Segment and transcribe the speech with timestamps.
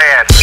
[0.00, 0.33] your.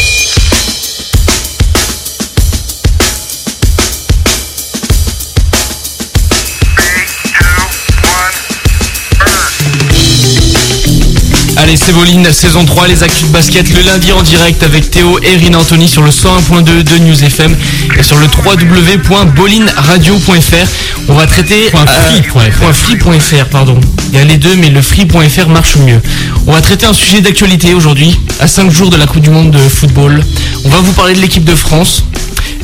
[11.71, 15.17] Allez, c'est Boline, saison 3, les actus de basket le lundi en direct avec Théo
[15.23, 17.55] et Rina Anthony sur le 101.2 de News FM
[17.97, 20.67] et sur le www.bolinradio.fr.
[21.07, 22.73] On va traiter Free.fr.
[22.73, 23.79] free.fr, pardon.
[24.11, 26.01] Il y a les deux, mais le free.fr marche mieux.
[26.45, 29.51] On va traiter un sujet d'actualité aujourd'hui, à 5 jours de la Coupe du Monde
[29.51, 30.21] de football.
[30.65, 32.03] On va vous parler de l'équipe de France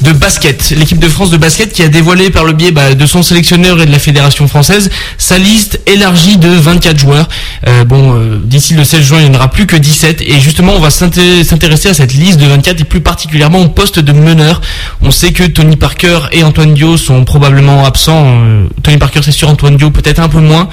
[0.01, 3.05] de basket, l'équipe de France de basket qui a dévoilé par le biais bah, de
[3.05, 7.27] son sélectionneur et de la fédération française sa liste élargie de 24 joueurs.
[7.67, 10.39] Euh, bon, euh, d'ici le 16 juin, il n'y en aura plus que 17 et
[10.39, 13.99] justement, on va s'inté- s'intéresser à cette liste de 24 et plus particulièrement au poste
[13.99, 14.61] de meneur.
[15.01, 18.23] On sait que Tony Parker et Antoine Dio sont probablement absents.
[18.25, 20.69] Euh, Tony Parker, c'est sûr, Antoine Dio peut-être un peu moins.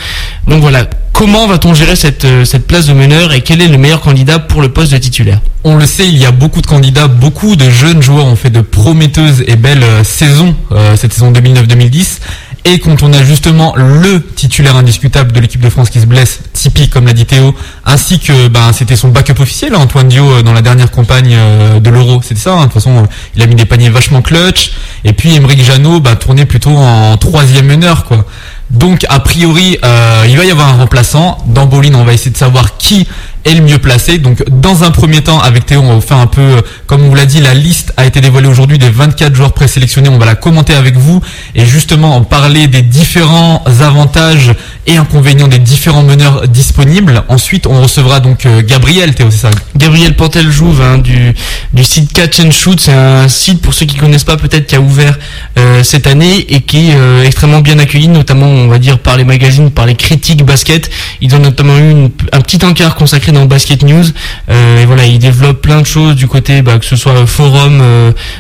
[0.49, 3.79] Donc voilà, comment va-t-on gérer cette, euh, cette place de meneur et quel est le
[3.79, 5.41] meilleur candidat pour le poste de titulaire?
[5.63, 8.51] On le sait, il y a beaucoup de candidats, beaucoup de jeunes joueurs ont fait
[8.51, 12.19] de prometteuses et belles euh, saisons, euh, cette saison 2009-2010.
[12.67, 16.41] Et quand on a justement le titulaire indiscutable de l'équipe de France qui se blesse,
[16.55, 20.41] Tipeee comme l'a dit Théo, ainsi que ben, c'était son backup officiel, hein, Antoine Dio,
[20.43, 21.37] dans la dernière campagne
[21.79, 22.55] de l'Euro, c'était ça.
[22.55, 22.61] hein.
[22.61, 23.07] De toute façon,
[23.37, 24.73] il a mis des paniers vachement clutch.
[25.05, 28.25] Et puis Emeric Janot bah, tournait plutôt en troisième meneur, quoi.
[28.71, 31.39] Donc a priori, euh, il va y avoir un remplaçant.
[31.47, 33.07] Dans Bolin, on va essayer de savoir qui
[33.45, 34.19] est le mieux placé.
[34.19, 37.09] Donc dans un premier temps, avec Théo, on va faire un peu, euh, comme on
[37.09, 40.09] vous l'a dit, la liste a été dévoilée aujourd'hui des 24 joueurs présélectionnés.
[40.09, 41.21] On va la commenter avec vous
[41.55, 44.53] et justement en parler des différents avantages
[44.87, 47.23] et inconvénients des différents meneurs disponibles.
[47.29, 51.35] Ensuite, on recevra donc euh, Gabriel, Théo, c'est ça Gabriel Pantel-Jouve hein, du,
[51.73, 54.77] du site Catch and Shoot, c'est un site pour ceux qui connaissent pas peut-être qui
[54.77, 55.19] a ouvert
[55.59, 59.17] euh, cette année et qui est euh, extrêmement bien accueilli, notamment on va dire par
[59.17, 60.91] les magazines, par les critiques basket.
[61.21, 64.05] Ils ont notamment eu un petit encart consacré dans Basket News
[64.51, 67.83] et voilà, ils développent plein de choses du côté bah, que ce soit forum,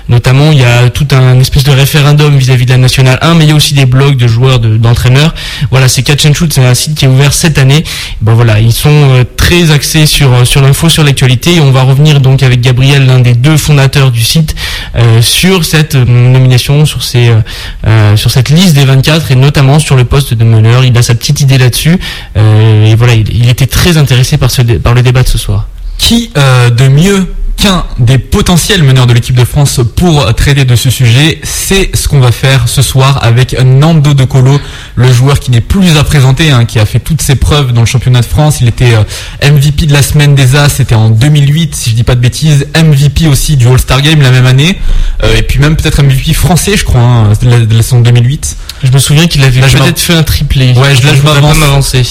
[0.09, 3.45] notamment il y a tout un espèce de référendum vis-à-vis de la nationale 1, mais
[3.45, 5.35] il y a aussi des blogs de joueurs, de- d'entraîneurs.
[5.71, 7.85] Voilà, c'est Catch and Shoot, c'est un site qui est ouvert cette année.
[8.21, 11.61] Ben voilà, ils sont euh, très axés sur euh, sur l'info, sur l'actualité.
[11.61, 14.55] On va revenir donc avec Gabriel, l'un des deux fondateurs du site,
[14.97, 17.33] euh, sur cette nomination, sur ces
[18.17, 20.85] sur cette liste des 24 et notamment sur le poste de meneur.
[20.85, 21.99] Il a sa petite idée là-dessus.
[22.37, 25.69] Et voilà, il, il était très intéressé par ce par le débat de ce soir.
[25.99, 30.91] Qui de mieux qu'un des potentiels meneurs de l'équipe de France pour traiter de ce
[30.91, 34.61] sujet C'est ce qu'on va faire ce soir avec Nando De Colo,
[34.97, 37.81] le joueur qui n'est plus à présenter, hein, qui a fait toutes ses preuves dans
[37.81, 38.59] le championnat de France.
[38.61, 42.05] Il était euh, MVP de la semaine des As, c'était en 2008 si je dis
[42.05, 42.67] pas de bêtises.
[42.75, 44.79] MVP aussi du All-Star Game la même année.
[45.23, 48.01] Euh, et puis même peut-être MVP français je crois, hein, de, la, de la saison
[48.01, 48.57] 2008.
[48.83, 50.73] Je me souviens qu'il avait peut-être fait un triplé.
[50.75, 51.57] Ouais, je- là, je m'avance.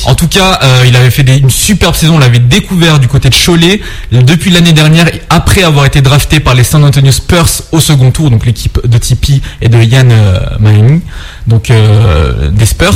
[0.07, 2.15] En tout cas, euh, il avait fait des- une superbe saison.
[2.15, 3.81] On l'avait découvert du côté de Cholet
[4.11, 8.29] depuis l'année dernière, après avoir été drafté par les San Antonio Spurs au second tour,
[8.29, 11.01] donc l'équipe de Tipeee et de Yann euh, Mahimi,
[11.47, 12.93] donc euh, des Spurs.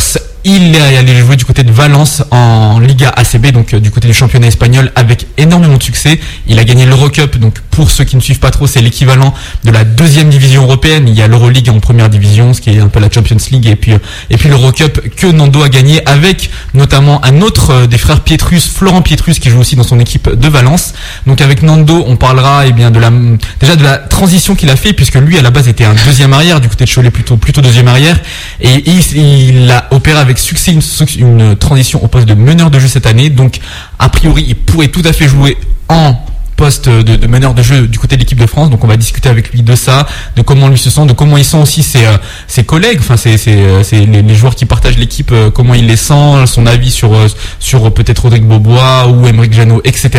[0.49, 4.07] Il est allé jouer du côté de Valence en Liga ACB, donc euh, du côté
[4.07, 6.21] du championnat espagnol, avec énormément de succès.
[6.47, 9.33] Il a gagné l'Eurocup, donc pour ceux qui ne suivent pas trop, c'est l'équivalent
[9.65, 11.09] de la deuxième division européenne.
[11.09, 13.67] Il y a l'Euroleague en première division, ce qui est un peu la Champions League,
[13.67, 13.97] et puis euh,
[14.29, 18.69] et puis l'Eurocup que Nando a gagné avec notamment un autre euh, des frères Pietrus,
[18.69, 20.93] Florent Pietrus, qui joue aussi dans son équipe de Valence.
[21.25, 25.15] Donc avec Nando, on parlera eh bien déjà de la transition qu'il a fait, puisque
[25.15, 28.17] lui à la base était un deuxième arrière du côté de Cholet, plutôt deuxième arrière,
[28.61, 30.73] et il a opéré avec succès
[31.17, 33.29] une, transition au poste de meneur de jeu cette année.
[33.29, 33.59] Donc
[33.99, 35.57] a priori, il pourrait tout à fait jouer
[35.89, 36.15] en
[36.57, 38.69] poste de, meneur de jeu du côté de l'équipe de France.
[38.69, 41.37] Donc on va discuter avec lui de ça, de comment lui se sent, de comment
[41.37, 44.65] il sent aussi ses, euh, ses collègues, enfin c'est c'est euh, c'est les, joueurs qui
[44.65, 47.15] partagent l'équipe, euh, comment il les sent, son avis sur
[47.59, 50.09] sur peut-être Rodrigue Bobois ou Emeric Janot, etc.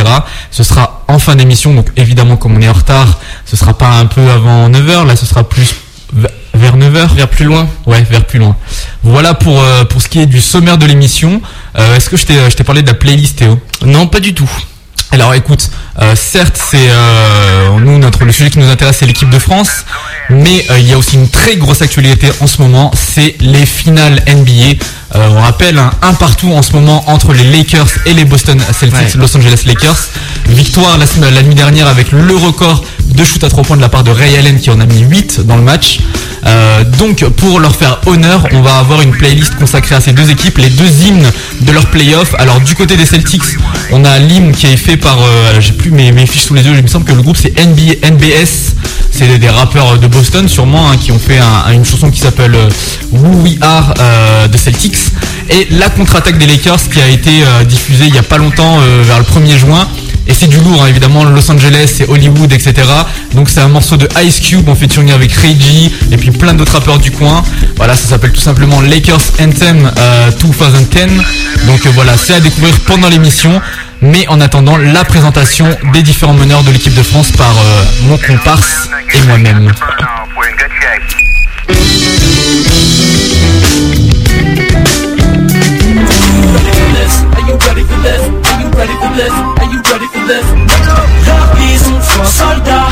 [0.51, 1.75] Ce sera en fin d'émission.
[1.75, 5.17] Donc évidemment comme on est en retard, ce sera pas un peu avant 9h, là
[5.17, 5.75] ce sera plus
[6.55, 7.69] vers 9h Vers plus loin.
[7.87, 8.57] Ouais, vers plus loin.
[9.03, 11.41] Voilà pour, euh, pour ce qui est du sommaire de l'émission.
[11.79, 13.61] Euh, Est-ce que je t'ai je t'ai parlé de la playlist, Théo?
[13.85, 14.51] Non, pas du tout.
[15.13, 15.71] alors écoute,
[16.03, 19.85] euh, certes c'est euh, nous notre le sujet qui nous intéresse c'est l'équipe de France,
[20.29, 23.65] mais euh, il y a aussi une très grosse actualité en ce moment, c'est les
[23.65, 24.85] finales NBA.
[25.15, 28.61] Euh, on rappelle un, un partout en ce moment entre les Lakers et les Boston
[28.79, 29.21] Celtics, Ouais.
[29.21, 29.97] Los Angeles Lakers.
[30.47, 32.85] Victoire la, semaine- la nuit dernière avec le record
[33.19, 35.01] de shoot à 3 points de la part de Ray Allen qui en a mis
[35.01, 35.99] 8 dans le match.
[36.47, 40.31] Euh, donc pour leur faire honneur, on va avoir une playlist consacrée à ces deux
[40.31, 41.29] équipes, les deux hymnes
[41.63, 42.37] de leur playoff.
[42.39, 43.43] Alors du côté des Celtics,
[43.91, 46.75] on a l'hymne qui est fait par, euh, j'ai plus mes, fiches sous les yeux,
[46.77, 48.75] il me semble que le groupe c'est NBS,
[49.11, 52.55] c'est des, rappeurs de Boston sûrement hein, qui ont fait un- une chanson qui s'appelle
[52.55, 52.69] euh,
[53.13, 53.95] Who We Are
[54.49, 54.97] de Celtics.
[55.51, 57.31] Et la contre-attaque des Lakers qui a été
[57.67, 59.89] diffusée il y a pas longtemps, vers le 1er juin,
[60.29, 62.75] Et c'est du lourd, hein, évidemment, Los Angeles, c'est Hollywood, etc.
[63.33, 66.73] Donc c'est un morceau de Ice Cube en featuring avec Reggie et puis plein d'autres
[66.73, 67.43] rappeurs du coin.
[67.77, 69.91] Voilà, ça s'appelle tout simplement Lakers Anthem
[70.41, 71.25] 2010.
[71.67, 73.61] Donc voilà, c'est à découvrir pendant l'émission.
[74.01, 77.55] Mais en attendant, la présentation des différents meneurs de l'équipe de France par
[78.03, 79.73] mon comparse et moi-même.
[92.27, 92.89] Soldat,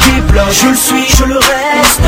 [0.50, 2.00] je le suis, je le reste.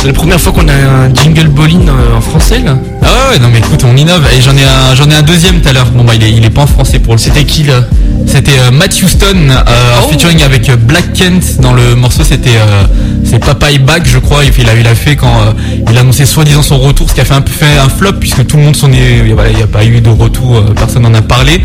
[0.00, 3.48] C'est la première fois qu'on a un jingle bowling en français là Ah ouais, non
[3.52, 4.26] mais écoute, on innove.
[4.36, 5.86] Et j'en ai un, j'en ai un deuxième tout à l'heure.
[5.90, 7.18] Bon bah il est, il est pas en français pour le.
[7.18, 7.80] C'était qui là?
[8.26, 9.62] C'était euh, Matt Houston euh,
[10.00, 10.08] Oh.
[10.10, 12.22] featuring avec euh, Black Kent dans le morceau.
[12.22, 12.84] C'était euh,
[13.24, 14.44] c'est Papa est back, je crois.
[14.44, 15.52] Et puis il a, il a fait quand euh,
[15.90, 18.12] il a annoncé soi-disant son retour, ce qui a fait un peu fait un flop
[18.20, 19.32] puisque tout le monde s'en est.
[19.32, 21.60] Voilà, il n'y a pas eu de retour, euh, personne n'en a parlé.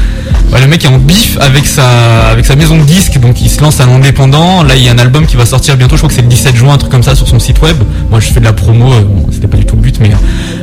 [0.51, 3.49] Ouais, le mec est en bif avec sa avec sa maison de disques, donc il
[3.49, 4.63] se lance à l'indépendant.
[4.63, 5.95] Là, il y a un album qui va sortir bientôt.
[5.97, 7.77] Je crois que c'est le 17 juin, un truc comme ça, sur son site web.
[8.09, 8.91] Moi, je fais de la promo.
[8.93, 10.11] euh, bon, C'était pas du tout le but, mais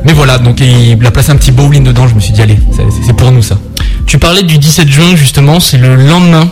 [0.04, 0.38] mais voilà.
[0.38, 2.06] Donc il a placé un petit bowling dedans.
[2.08, 3.58] Je me suis dit allez, c'est- c'est pour nous ça.
[4.06, 6.50] Tu parlais du 17 juin justement, c'est le lendemain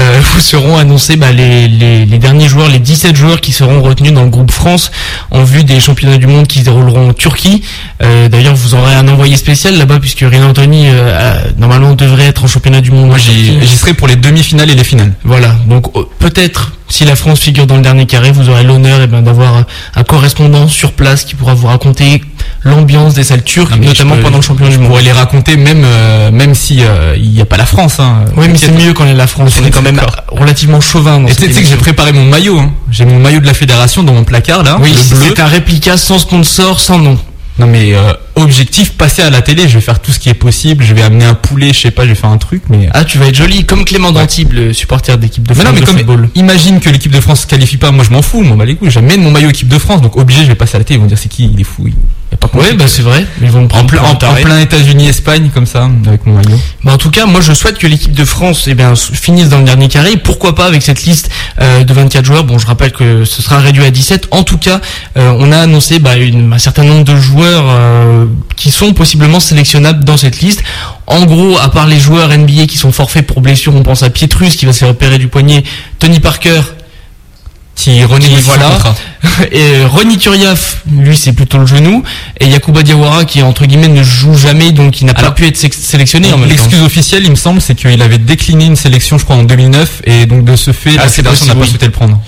[0.00, 3.82] euh, où seront annoncés bah, les, les, les derniers joueurs, les 17 joueurs qui seront
[3.82, 4.90] retenus dans le groupe France
[5.30, 7.62] en vue des championnats du monde qui se dérouleront en Turquie.
[8.02, 12.44] Euh, D'ailleurs, vous aurez un envoyé spécial là-bas puisque Renan Anthony euh, normalement devrait être
[12.44, 13.08] en championnat du monde.
[13.08, 15.12] Moi, j'y serai pour les demi-finales et les finales.
[15.24, 19.00] Voilà, donc euh, peut-être si la France figure dans le dernier carré, vous aurez l'honneur
[19.02, 19.64] eh ben, d'avoir
[19.96, 22.22] un correspondant sur place qui pourra vous raconter
[22.62, 24.88] l'ambiance des salles turques, mais notamment peux- pendant le championnat du monde.
[24.88, 28.00] pourrais les raconter même euh, même si euh, il n'y a pas la France.
[28.00, 28.24] Hein.
[28.36, 29.54] Oui, mais c'est mieux quand on est la France.
[29.60, 31.20] On est quand même relativement chauvin.
[31.20, 32.58] dans Et tu sais que j'ai préparé mon maillot.
[32.58, 32.72] Hein.
[32.90, 34.78] J'ai mon maillot de la fédération dans mon placard là.
[34.80, 37.18] Oui, c'est un réplica sans sponsor, sans nom.
[37.56, 39.68] Non mais euh, objectif, passer à la télé.
[39.68, 40.82] Je vais faire tout ce qui est possible.
[40.82, 42.62] Je vais amener un poulet, je sais pas, je vais faire un truc.
[42.68, 45.66] Mais Ah, tu vas être joli, comme Clément D'Antibes, le supporter d'équipe de Mais France
[45.68, 46.28] non, mais de comme football.
[46.34, 48.74] imagine que l'équipe de France se qualifie pas, moi je m'en fous, moi bah les
[48.74, 50.98] couilles, j'amène mon maillot équipe de France, donc obligé je vais passer à la télé,
[50.98, 51.96] ils vont dire c'est qui, il est fou, il y a
[52.48, 53.24] pas compris bah c'est vrai.
[53.42, 56.58] Ils vont me en prendre plein, en, en États-Unis, Espagne, comme ça, avec mon maillot.
[56.84, 59.58] Bah, en tout cas, moi je souhaite que l'équipe de France eh bien, finisse dans
[59.58, 60.16] le dernier carré.
[60.16, 61.30] Pourquoi pas avec cette liste
[61.60, 62.44] euh, de 24 joueurs?
[62.44, 64.28] Bon, je rappelle que ce sera réduit à 17.
[64.30, 64.80] En tout cas,
[65.16, 68.26] euh, on a annoncé bah, une- un certain nombre de joueurs euh,
[68.56, 70.62] qui sont possiblement sélectionnables dans cette liste.
[71.06, 74.10] En gros, à part les joueurs NBA qui sont forfaits pour blessure, on pense à
[74.10, 75.62] Pietrus qui va se repérer du poignet,
[75.98, 76.60] Tony Parker
[77.74, 78.06] Qui son
[78.44, 78.70] voilà.
[79.50, 82.02] et euh, Ronny Turiaf, lui c'est plutôt le genou,
[82.40, 85.56] et Yakuba Diawara qui entre guillemets ne joue jamais donc il n'a pas pu être
[85.56, 86.28] sé- sélectionné.
[86.48, 90.02] L'excuse officielle, il me semble, c'est qu'il avait décliné une sélection, je crois, en 2009,
[90.04, 91.68] et donc de ce fait, Ah, la fédération n'a pas oui.
[91.68, 92.20] souhaité le prendre.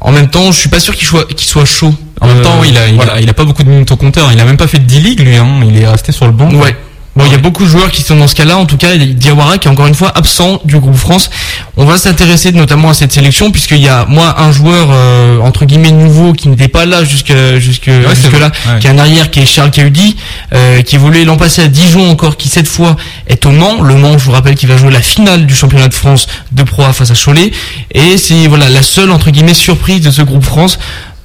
[0.00, 1.92] En même temps, je suis pas sûr qu'il soit, qu'il soit chaud.
[2.20, 3.14] En même Euh, temps, oui, il a, il, voilà.
[3.14, 4.84] a, il a pas beaucoup de minutes au compteur, il a même pas fait de
[4.84, 5.60] 10 ligues, lui, hein.
[5.68, 6.52] il est resté sur le banc.
[6.54, 6.76] Ouais.
[7.18, 8.58] Bon, il y a beaucoup de joueurs qui sont dans ce cas-là.
[8.58, 11.30] En tout cas, Diawara qui est encore une fois absent du groupe France.
[11.76, 15.64] On va s'intéresser notamment à cette sélection puisqu'il y a moi un joueur euh, entre
[15.64, 18.78] guillemets nouveau qui n'était pas là jusque jusque jusque là, ouais.
[18.78, 20.16] qui est un arrière qui est Charles Caudi,
[20.54, 22.94] euh, qui évoluait l'an passé à Dijon encore, qui cette fois
[23.26, 23.82] est au Mans.
[23.82, 26.62] Le Mans, je vous rappelle, qui va jouer la finale du championnat de France de
[26.62, 27.50] Pro A face à Cholet.
[27.94, 30.78] Et c'est voilà la seule entre guillemets surprise de ce groupe France.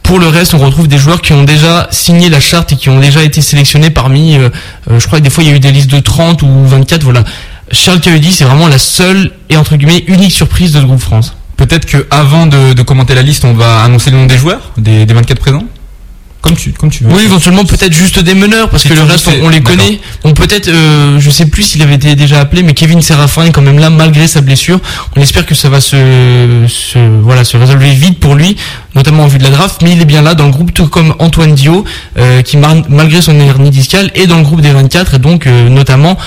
[0.03, 2.89] Pour le reste, on retrouve des joueurs qui ont déjà signé la charte et qui
[2.89, 4.49] ont déjà été sélectionnés parmi, euh,
[4.91, 6.65] euh, je crois que des fois il y a eu des listes de 30 ou
[6.65, 7.23] 24, voilà.
[7.71, 11.35] Charles Caudi, c'est vraiment la seule et entre guillemets unique surprise de ce groupe France.
[11.55, 14.71] Peut-être que avant de, de commenter la liste, on va annoncer le nom des joueurs,
[14.77, 15.63] des, des 24 présents?
[16.43, 17.13] Comme tu, comme tu veux.
[17.13, 20.01] Oui, éventuellement peut-être juste des meneurs parce Si que le reste on, on les connaît.
[20.25, 23.51] Donc peut-être, euh, je sais plus s'il avait été déjà appelé, mais Kevin Serafin est
[23.51, 24.81] quand même là malgré sa blessure.
[25.15, 28.57] On espère que ça va se, se voilà se résolver vite pour lui,
[28.93, 29.81] notamment en vue de la draft.
[29.83, 31.85] Mais il est bien là dans le groupe, tout comme Antoine Dio,
[32.17, 35.69] euh, qui malgré son hernie discale est dans le groupe des 24 et donc euh,
[35.69, 36.17] notamment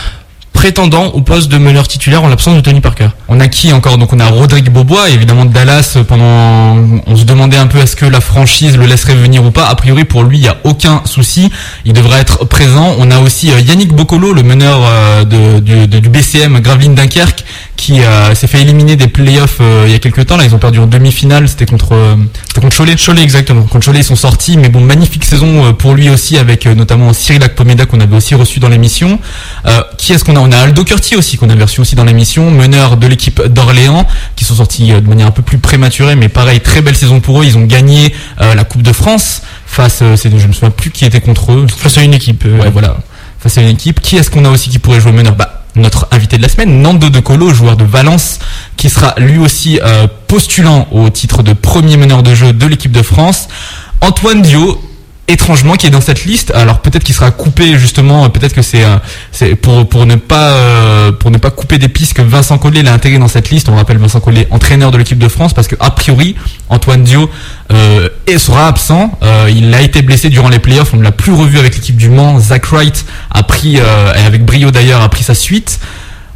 [0.57, 3.09] prétendant au poste de meneur titulaire en l'absence de Tony Parker.
[3.29, 3.99] On a qui encore?
[3.99, 5.93] Donc on a Rodrigue Bobois, évidemment de Dallas.
[5.97, 9.51] euh, Pendant, on se demandait un peu est-ce que la franchise le laisserait venir ou
[9.51, 9.67] pas.
[9.67, 11.51] A priori pour lui, il y a aucun souci.
[11.85, 12.95] Il devrait être présent.
[12.99, 17.45] On a aussi euh, Yannick Bocolo, le meneur euh, du BCM Gravelines Dunkerque,
[17.77, 20.37] qui euh, s'est fait éliminer des playoffs euh, il y a quelques temps.
[20.37, 21.49] Là, ils ont perdu en demi-finale.
[21.49, 22.17] C'était contre, euh,
[22.49, 22.97] c'était contre Cholet.
[22.97, 23.63] Cholet exactement.
[23.63, 26.75] Contre Cholet, ils sont sortis, mais bon, magnifique saison euh, pour lui aussi, avec euh,
[26.75, 29.19] notamment Cyril Akpomeda qu'on avait aussi reçu dans l'émission.
[29.67, 30.41] Euh, qui est-ce qu'on a?
[30.41, 34.07] On a Aldo Curti aussi, qu'on avait reçu aussi dans l'émission, meneur de l'équipe d'Orléans,
[34.37, 37.21] qui sont sortis euh, de manière un peu plus prématurée, mais pareil, très belle saison
[37.21, 37.45] pour eux.
[37.45, 40.91] Ils ont gagné euh, la Coupe de France face, euh, c'est, je me souviens plus
[40.91, 41.67] qui était contre eux.
[41.77, 42.45] Face à une équipe.
[42.47, 42.97] euh, Ouais, voilà.
[43.39, 44.01] Face à une équipe.
[44.01, 45.35] Qui est-ce qu'on a aussi qui pourrait jouer meneur?
[45.37, 48.39] Bah, notre invité de la semaine, Nando De Colo, joueur de Valence,
[48.77, 52.93] qui sera lui aussi euh, postulant au titre de premier meneur de jeu de l'équipe
[52.93, 53.49] de France.
[54.01, 54.81] Antoine Dio,
[55.29, 56.53] étrangement qui est dans cette liste.
[56.55, 58.97] Alors peut-être qu'il sera coupé justement, peut-être que c'est euh,
[59.33, 62.83] c'est pour pour ne pas euh, pour ne pas couper des pistes que Vincent Collet
[62.83, 63.69] l'a intégré dans cette liste.
[63.69, 66.37] On rappelle Vincent Collet entraîneur de l'équipe de France parce que a priori
[66.69, 67.31] Antoine Dio
[67.73, 69.19] euh, sera absent.
[69.49, 70.93] Il a été blessé durant les playoffs.
[70.93, 72.39] On ne l'a plus revu avec l'équipe du Mans.
[72.39, 75.81] Zach Wright a pris et avec brio d'ailleurs a pris sa suite.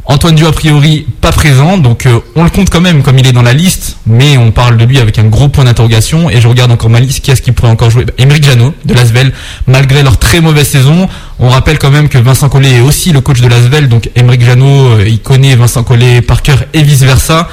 [0.05, 3.27] Antoine Dio a priori pas présent, donc euh, on le compte quand même comme il
[3.27, 6.29] est dans la liste, mais on parle de lui avec un gros point d'interrogation.
[6.29, 8.05] Et je regarde encore ma liste, qui est-ce qui pourrait encore jouer?
[8.05, 9.31] Bah, Émeric Janot de Lasvel,
[9.67, 11.07] malgré leur très mauvaise saison.
[11.39, 14.43] On rappelle quand même que Vincent Collet est aussi le coach de Lasvel, donc Émeric
[14.43, 17.47] Janot, euh, il connaît Vincent Collet par cœur et vice versa.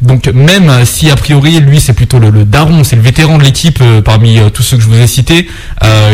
[0.00, 3.42] Donc même si a priori lui c'est plutôt le, le daron, c'est le vétéran de
[3.42, 5.46] l'équipe euh, parmi tous ceux que je vous ai cités,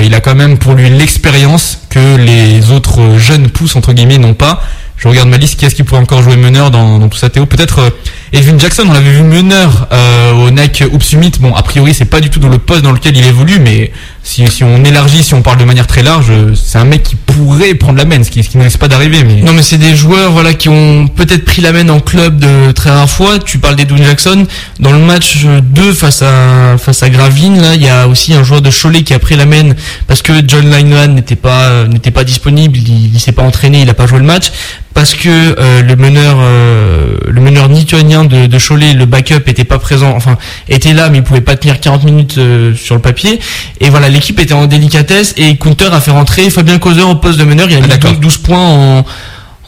[0.03, 4.35] il a quand même pour lui l'expérience que les autres jeunes pousses entre guillemets n'ont
[4.35, 4.61] pas.
[4.97, 7.29] Je regarde ma liste, qui est-ce qui pourrait encore jouer meneur dans, dans tout ça
[7.29, 7.47] Théo?
[7.47, 7.91] Peut-être euh,
[8.33, 11.33] Edwin Jackson, on l'avait vu meneur euh, au Nike Hoop Summit.
[11.41, 13.93] Bon, a priori c'est pas du tout dans le poste dans lequel il évolue, mais
[14.25, 17.15] si, on élargit, si on parle de manière très large, euh, c'est un mec qui
[17.15, 19.23] pourrait prendre la main, ce qui, qui ne risque pas d'arriver.
[19.23, 22.39] Mais Non mais c'est des joueurs voilà qui ont peut-être pris la main en club
[22.41, 23.39] de très rares fois.
[23.39, 24.47] Tu parles d'Edwin Jackson
[24.81, 28.43] dans le match 2 face à face à Gravine là, il y a aussi un
[28.43, 29.71] joueur de Cholet qui a pris la main
[30.09, 33.91] parce que John Lineman n'était pas n'était pas disponible, il, il s'est pas entraîné, il
[33.91, 34.51] a pas joué le match
[34.97, 39.65] parce que euh, le meneur euh, le meneur lituanien de, de Cholet, le backup était
[39.65, 40.37] pas présent, enfin
[40.69, 43.39] était là mais il pouvait pas tenir 40 minutes euh, sur le papier
[43.81, 47.39] et voilà l'équipe était en délicatesse et Counter a fait rentrer Fabien Causeur au poste
[47.39, 48.13] de meneur, il a Ah, mis d'accord.
[48.13, 49.05] 12, 12 points en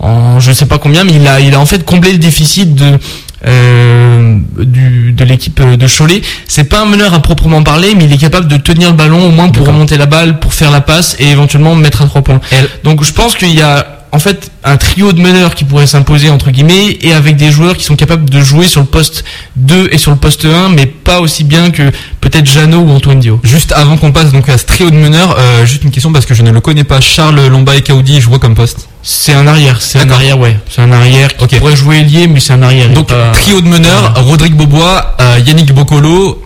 [0.00, 2.74] en je sais pas combien, mais il a, il a en fait comblé le déficit
[2.74, 2.98] de
[3.46, 6.22] euh, du, de l'équipe de Cholet.
[6.46, 9.24] C'est pas un meneur à proprement parler, mais il est capable de tenir le ballon
[9.26, 12.22] au moins pour remonter la balle, pour faire la passe et éventuellement mettre à trois
[12.22, 12.40] points.
[12.84, 16.30] Donc je pense qu'il y a en fait un trio de meneurs qui pourrait s'imposer
[16.30, 19.24] entre guillemets et avec des joueurs qui sont capables de jouer sur le poste
[19.56, 23.20] 2 et sur le poste 1 mais pas aussi bien que peut-être Jeannot ou Antoine
[23.20, 23.40] Dio.
[23.44, 26.26] Juste avant qu'on passe donc à ce trio de meneurs, euh, juste une question parce
[26.26, 27.00] que je ne le connais pas.
[27.00, 28.88] Charles Lomba et Kaoudi jouent comme poste?
[29.02, 32.40] C'est un arrière, c'est un arrière ouais, c'est un arrière qui pourrait jouer ailier mais
[32.40, 32.90] c'est un arrière.
[32.90, 36.42] Donc pas- trio de meneurs, Rodrigue Bobois, euh, Yannick Bocolo,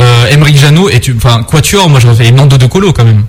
[0.00, 3.24] euh, Emeric Janot et tu, enfin Quatuor, moi je refais Nando De Colo quand même.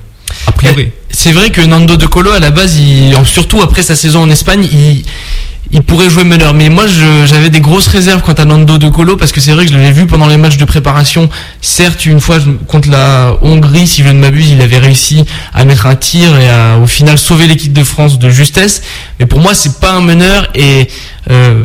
[0.55, 0.91] Priori.
[1.09, 2.79] C'est vrai que Nando De Colo à la base,
[3.25, 4.67] surtout après sa saison en Espagne,
[5.71, 6.53] il, pourrait jouer meneur.
[6.53, 6.85] Mais moi,
[7.25, 9.77] j'avais des grosses réserves quant à Nando De Colo parce que c'est vrai que je
[9.77, 11.29] l'avais vu pendant les matchs de préparation.
[11.61, 12.37] Certes, une fois
[12.67, 15.23] contre la Hongrie, si je ne m'abuse, il avait réussi
[15.53, 18.81] à mettre un tir et à au final sauver l'équipe de France de justesse.
[19.19, 20.87] Mais pour moi, c'est pas un meneur et
[21.29, 21.63] euh,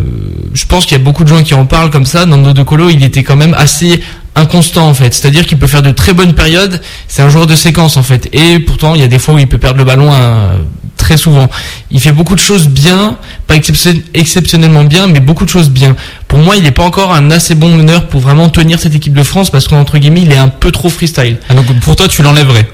[0.54, 2.26] je pense qu'il y a beaucoup de gens qui en parlent comme ça.
[2.26, 4.00] Nando De Colo, il était quand même assez
[4.38, 5.12] inconstant en fait.
[5.14, 6.80] C'est-à-dire qu'il peut faire de très bonnes périodes.
[7.08, 8.28] C'est un joueur de séquence en fait.
[8.32, 10.56] Et pourtant, il y a des fois où il peut perdre le ballon euh,
[10.96, 11.48] très souvent.
[11.90, 15.96] Il fait beaucoup de choses bien, pas exception- exceptionnellement bien, mais beaucoup de choses bien.
[16.26, 19.14] Pour moi, il n'est pas encore un assez bon meneur pour vraiment tenir cette équipe
[19.14, 21.38] de France parce qu'entre guillemets, il est un peu trop freestyle.
[21.48, 22.68] Ah, donc pour toi tu l'enlèverais?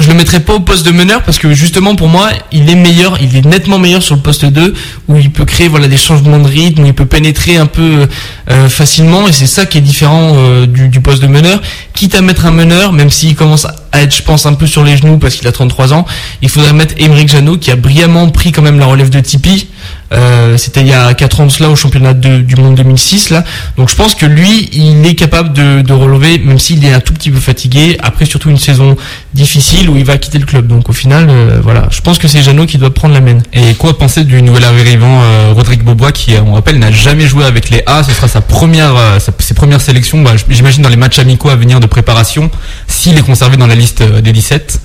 [0.00, 2.74] Je le mettrais pas au poste de meneur parce que justement pour moi il est
[2.74, 4.72] meilleur, il est nettement meilleur sur le poste 2
[5.08, 8.06] où il peut créer voilà des changements de rythme, il peut pénétrer un peu
[8.50, 11.60] euh, facilement et c'est ça qui est différent euh, du, poste de meneur.
[11.94, 14.84] Quitte à mettre un meneur, même s'il commence à être je pense un peu sur
[14.84, 16.04] les genoux parce qu'il a 33 ans,
[16.42, 19.68] il faudrait mettre Émeric Janot qui a brillamment pris quand même la relève de Tipeee.
[20.10, 23.44] Euh, C'était il y a 4 ans de cela au championnat du monde 2006 là.
[23.76, 27.12] Donc je pense que lui il est capable de, relever même s'il est un tout
[27.12, 27.96] petit peu fatigué.
[28.02, 28.96] Après surtout une saison
[29.34, 30.66] difficile où il va quitter le club.
[30.66, 33.38] Donc au final, euh, voilà, je pense que c'est Jeannot qui doit prendre la main.
[33.52, 37.26] Et quoi penser du nouvel arrivant euh, Rodrigue Bobois qui, euh, on rappelle, n'a jamais
[37.26, 38.02] joué avec les A.
[38.02, 41.56] Ce sera sa première, sa- ses premières sélections, bah, j'imagine dans les matchs amicaux à
[41.56, 42.50] venir de préparation,
[42.86, 44.80] s'il est conservé dans la liste euh, des 17.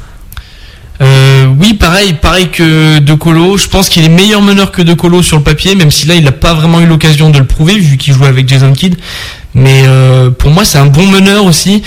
[1.02, 3.58] Euh, oui, pareil, pareil que De Colo.
[3.58, 6.16] Je pense qu'il est meilleur meneur que De Colo sur le papier, même si là
[6.16, 8.96] il n'a pas vraiment eu l'occasion de le prouver vu qu'il jouait avec Jason Kidd.
[9.54, 11.84] Mais euh, pour moi, c'est un bon meneur aussi.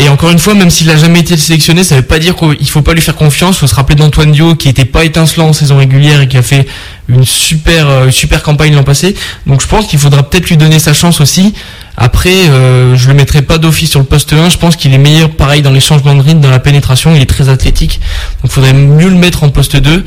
[0.00, 2.70] Et encore une fois, même s'il n'a jamais été sélectionné, ça veut pas dire qu'il
[2.70, 3.56] faut pas lui faire confiance.
[3.56, 6.36] Il faut se rappeler d'Antoine Dio qui était pas étincelant en saison régulière et qui
[6.36, 6.68] a fait
[7.08, 9.16] une super euh, super campagne l'an passé.
[9.46, 11.52] Donc je pense qu'il faudra peut-être lui donner sa chance aussi.
[11.96, 14.50] Après, euh, je le mettrai pas d'office sur le poste 1.
[14.50, 17.16] Je pense qu'il est meilleur, pareil, dans les changements de rythme, dans la pénétration.
[17.16, 17.98] Il est très athlétique.
[18.40, 20.04] Donc, il faudrait mieux le mettre en poste 2.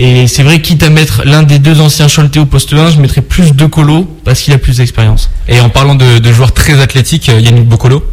[0.00, 3.00] Et c'est vrai, quitte à mettre l'un des deux anciens Choletais au poste 1, je
[3.00, 5.30] mettrais plus de Colo parce qu'il a plus d'expérience.
[5.48, 8.04] Et en parlant de, de joueurs très athlétiques, euh, Yannick Bocolo.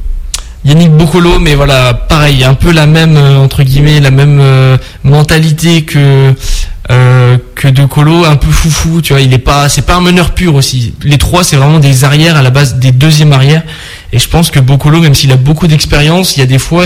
[0.66, 4.78] Yannick Bocolo, mais voilà, pareil, un peu la même, euh, entre guillemets, la même euh,
[5.04, 6.34] mentalité que
[6.92, 10.02] euh, que De Colo, un peu foufou, tu vois, il est pas, c'est pas un
[10.02, 10.94] meneur pur aussi.
[11.04, 13.64] Les trois, c'est vraiment des arrières à la base, des deuxièmes arrières.
[14.12, 16.86] Et je pense que Bocolo, même s'il a beaucoup d'expérience, il y a des fois,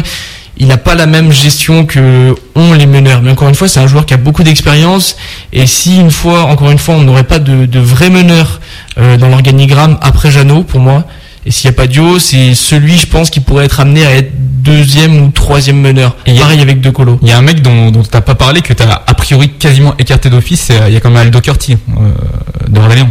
[0.57, 3.21] il n'a pas la même gestion que ont les meneurs.
[3.21, 5.15] Mais encore une fois, c'est un joueur qui a beaucoup d'expérience.
[5.53, 8.59] Et si une fois, encore une fois, on n'aurait pas de, de vrai meneur
[8.97, 11.05] dans l'organigramme après Jeannot, pour moi,
[11.45, 14.13] Et s'il n'y a pas Dio, c'est celui, je pense, qui pourrait être amené à
[14.15, 14.31] être
[14.61, 16.15] deuxième ou troisième meneur.
[16.25, 17.17] Et y a- Pareil avec De Colo.
[17.21, 19.95] Il y a un mec dont, dont t'as pas parlé, que t'as a priori quasiment
[19.97, 23.09] écarté d'office, c'est, euh, il y a quand même Aldo Curti, euh, de Orléans.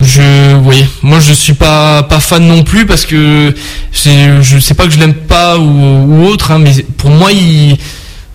[0.00, 3.54] Je, oui, moi je suis pas pas fan non plus parce que
[3.92, 7.76] je sais pas que je l'aime pas ou, ou autre, hein, mais pour moi il,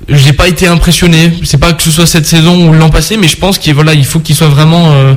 [0.08, 1.34] j'ai pas été impressionné.
[1.44, 3.96] C'est pas que ce soit cette saison ou l'an passé, mais je pense qu'il voilà,
[3.96, 4.92] il faut qu'il soit vraiment.
[4.92, 5.16] euh,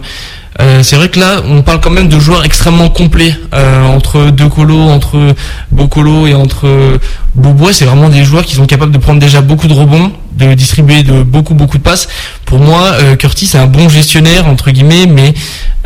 [0.59, 4.31] euh, c'est vrai que là, on parle quand même de joueurs extrêmement complets euh, entre
[4.31, 5.35] deux colos, entre
[5.71, 6.99] Bocolo et entre
[7.35, 7.73] Beaubois.
[7.73, 11.03] C'est vraiment des joueurs qui sont capables de prendre déjà beaucoup de rebonds, de distribuer
[11.03, 12.09] de beaucoup beaucoup de passes.
[12.45, 15.35] Pour moi, euh, Curtis c'est un bon gestionnaire entre guillemets, mais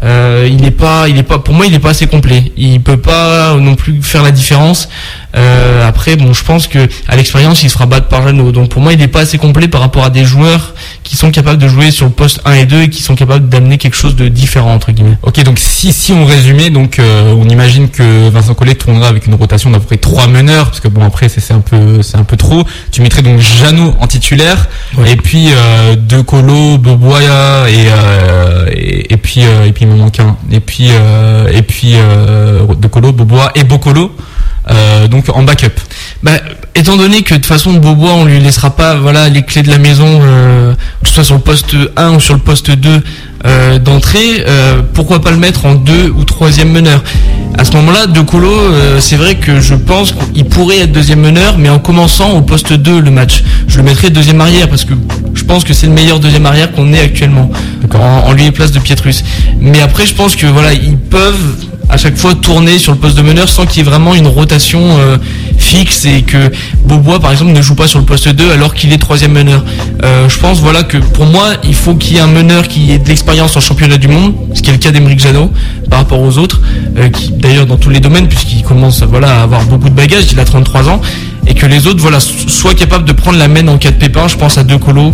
[0.02, 2.52] euh, il n'est pas, il est pas, pour moi, il n'est pas assez complet.
[2.56, 4.88] Il peut pas non plus faire la différence.
[5.36, 8.52] Euh, après, bon, je pense que à l'expérience, il se fera battre par Jeannot.
[8.52, 11.30] Donc pour moi, il n'est pas assez complet par rapport à des joueurs qui sont
[11.30, 13.96] capables de jouer sur le poste 1 et 2 et qui sont capables d'amener quelque
[13.96, 15.18] chose de différent entre guillemets.
[15.22, 19.26] Ok, donc si, si on résumait, donc euh, on imagine que Vincent Collet tournera avec
[19.26, 22.16] une rotation d'à peu près trois meneurs, parce que bon après c'est un peu c'est
[22.16, 22.64] un peu trop.
[22.90, 25.12] Tu mettrais donc Jeannot en titulaire, Ouais.
[25.12, 29.90] et puis euh, De Colo, Boboya et, euh, et et puis euh, et puis il
[29.90, 34.14] me manque un, et puis euh, et puis euh, De Colo, Bobois et Bocolo,
[34.71, 35.78] euh, donc en backup.
[36.23, 36.33] Bah,
[36.75, 39.71] étant donné que de toute façon Beaubois on lui laissera pas voilà les clés de
[39.71, 43.02] la maison euh, que ce soit sur le poste 1 ou sur le poste 2
[43.47, 47.04] euh, d'entrée euh, pourquoi pas le mettre en deux ou troisième meneur?
[47.59, 51.21] À ce moment-là De Colo euh, c'est vrai que je pense qu'il pourrait être deuxième
[51.21, 53.44] meneur mais en commençant au poste 2 le match.
[53.68, 54.94] Je le mettrais deuxième arrière parce que
[55.35, 57.50] je pense que c'est le meilleur deuxième arrière qu'on ait actuellement.
[57.94, 59.23] En, en lui et place de Pietrus.
[59.61, 63.16] Mais après je pense que voilà ils peuvent à chaque fois tourner sur le poste
[63.16, 65.16] de meneur sans qu'il y ait vraiment une rotation euh,
[65.58, 66.50] fixe et que
[66.86, 69.62] Beaubois par exemple ne joue pas sur le poste 2 alors qu'il est troisième meneur.
[70.02, 72.90] Euh, je pense voilà que pour moi il faut qu'il y ait un meneur qui
[72.92, 75.50] ait de l'expérience en championnat du monde, ce qui est le cas d'Emeric Jano
[75.90, 76.60] par rapport aux autres,
[76.96, 80.24] euh, qui d'ailleurs dans tous les domaines puisqu'il commence voilà à avoir beaucoup de bagages,
[80.32, 81.00] il a 33 ans
[81.46, 83.96] et que les autres voilà so- soient capables de prendre la main en cas de
[83.96, 84.26] pépin.
[84.26, 85.12] Je pense à deux colos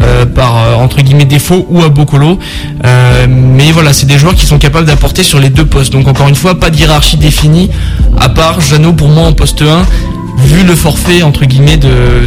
[0.00, 2.38] euh, par euh, entre guillemets défaut ou à Bocolo.
[2.84, 5.92] Euh, mais voilà, c'est des joueurs qui sont capables d'apporter sur les deux postes.
[5.92, 7.70] Donc encore une fois, pas de hiérarchie définie,
[8.18, 9.86] à part Jeannot pour moi en poste 1,
[10.44, 11.78] vu le forfait entre guillemets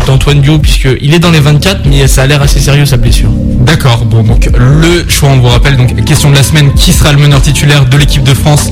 [0.05, 3.29] d'Antoine Dio, puisqu'il est dans les 24, mais ça a l'air assez sérieux sa blessure.
[3.59, 7.11] D'accord, bon donc le choix, on vous rappelle, donc question de la semaine, qui sera
[7.11, 8.71] le meneur titulaire de l'équipe de France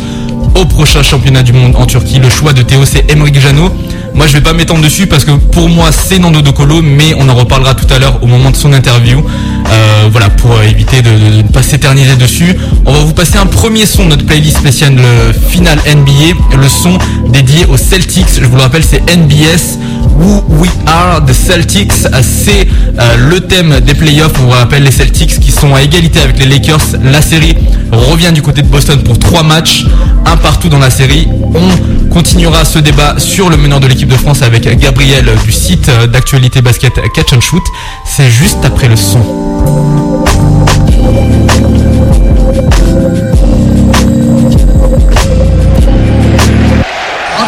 [0.60, 2.20] au prochain championnat du monde en Turquie?
[2.20, 3.72] Le choix de Théo, c'est Emeric Jano.
[4.18, 7.14] Moi je vais pas m'étendre dessus parce que pour moi c'est Nando De Colo, mais
[7.20, 9.24] on en reparlera tout à l'heure au moment de son interview.
[9.70, 12.56] Euh, voilà, pour euh, éviter de, ne pas s'éterniser dessus.
[12.86, 16.68] On va vous passer un premier son de notre playlist spéciale le final NBA, le
[16.68, 16.98] son
[17.30, 18.28] dédié aux Celtics.
[18.40, 19.78] Je vous le rappelle, c'est NBS.
[20.20, 21.92] Who We Are the Celtics,
[22.24, 24.34] c'est euh, le thème des playoffs.
[24.40, 26.82] On vous rappelle les Celtics qui sont à égalité avec les Lakers.
[27.04, 27.56] La série
[27.92, 29.86] revient du côté de Boston pour trois matchs,
[30.26, 31.28] un partout dans la série.
[31.54, 35.92] On continuera ce débat sur le meneur de l'équipe de France avec Gabriel du site
[36.12, 37.64] d'actualité basket Catch and Shoot.
[38.06, 39.57] C'est juste après le son.
[39.68, 39.74] Our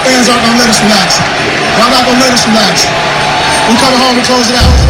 [0.03, 1.15] fans aren't gonna let us relax.
[1.79, 2.83] Y'all not gonna let us relax.
[3.69, 4.88] We're coming home and close it out.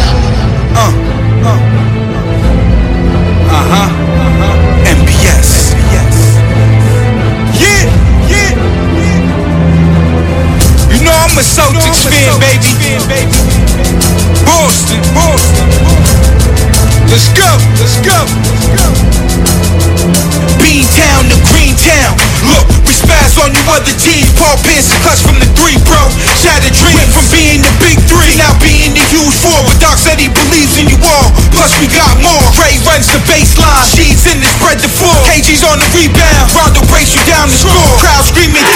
[35.70, 36.50] On the rebound.
[36.50, 37.94] Rondo breaks you down the score.
[38.02, 38.69] Crowd screaming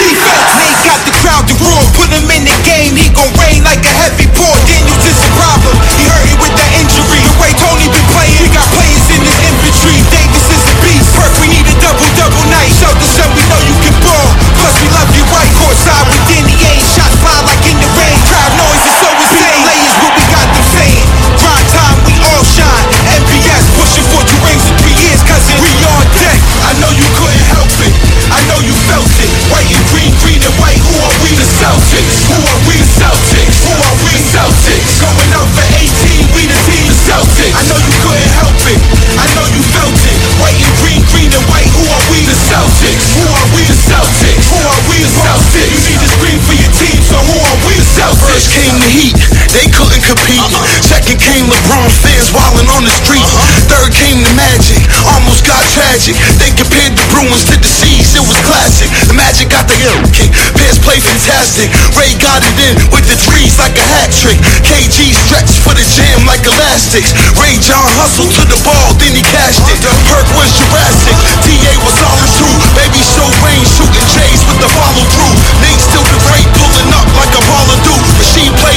[56.04, 56.36] Magic.
[56.36, 58.92] They compared the Bruins to the Seas, it was classic.
[59.08, 60.28] The Magic got the ill kick.
[60.52, 61.72] Bears play fantastic.
[61.96, 64.36] Ray got it in with the trees like a hat trick.
[64.68, 67.16] KG stretched for the jam like elastics.
[67.40, 69.80] Ray John hustled to the ball, then he cashed it.
[70.12, 71.16] Perk was Jurassic.
[71.40, 72.52] TA was solid too.
[72.76, 75.36] Baby show Wayne shooting J's with the follow through.
[75.64, 77.96] Nate still the great pulling up like a baller do.
[78.20, 78.73] Machine play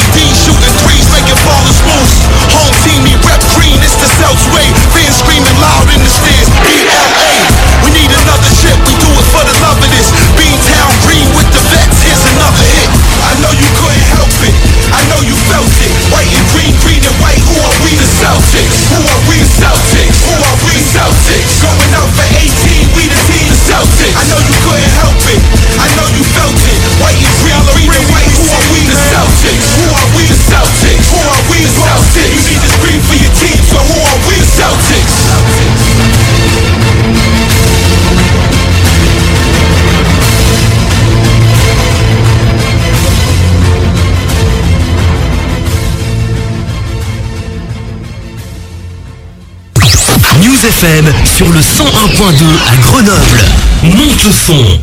[50.84, 53.18] FM sur le 101.2 à Grenoble.
[53.82, 54.80] Monte le son.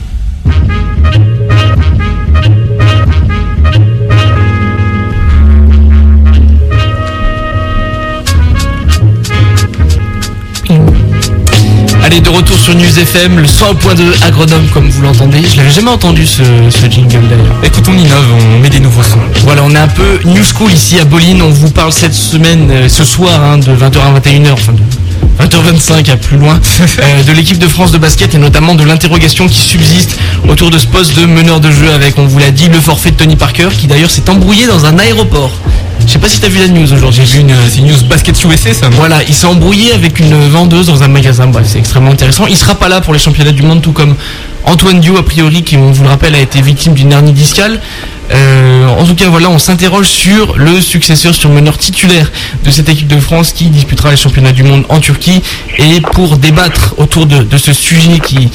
[12.02, 15.42] Allez, de retour sur News FM, le 100.2 à Grenoble, comme vous l'entendez.
[15.48, 17.54] Je l'avais jamais entendu ce, ce jingle d'ailleurs.
[17.62, 18.26] Écoute, on innove,
[18.56, 19.20] on met des nouveaux sons.
[19.44, 21.40] Voilà, on est un peu New School ici à Bolin.
[21.40, 24.80] On vous parle cette semaine, euh, ce soir, hein, de 20h à 21h, enfin de
[25.40, 29.48] 20h25 à plus loin, euh, de l'équipe de France de basket et notamment de l'interrogation
[29.48, 30.16] qui subsiste
[30.48, 33.10] autour de ce poste de meneur de jeu avec, on vous l'a dit, le forfait
[33.10, 35.52] de Tony Parker qui d'ailleurs s'est embrouillé dans un aéroport.
[36.06, 37.22] Je sais pas si t'as vu la news aujourd'hui.
[37.24, 38.90] J'ai vu une, une news basket USA, ça.
[38.90, 41.50] Voilà, il s'est embrouillé avec une vendeuse dans un magasin.
[41.64, 42.46] C'est extrêmement intéressant.
[42.46, 44.14] Il sera pas là pour les championnats du monde, tout comme
[44.66, 47.80] Antoine Dio, a priori, qui, on vous le rappelle, a été victime d'une hernie discale.
[48.32, 52.30] Euh, en tout cas, voilà, on s'interroge sur le successeur, sur le meneur titulaire
[52.64, 55.42] de cette équipe de France qui disputera les championnats du monde en Turquie.
[55.78, 58.50] Et pour débattre autour de, ce sujet qui,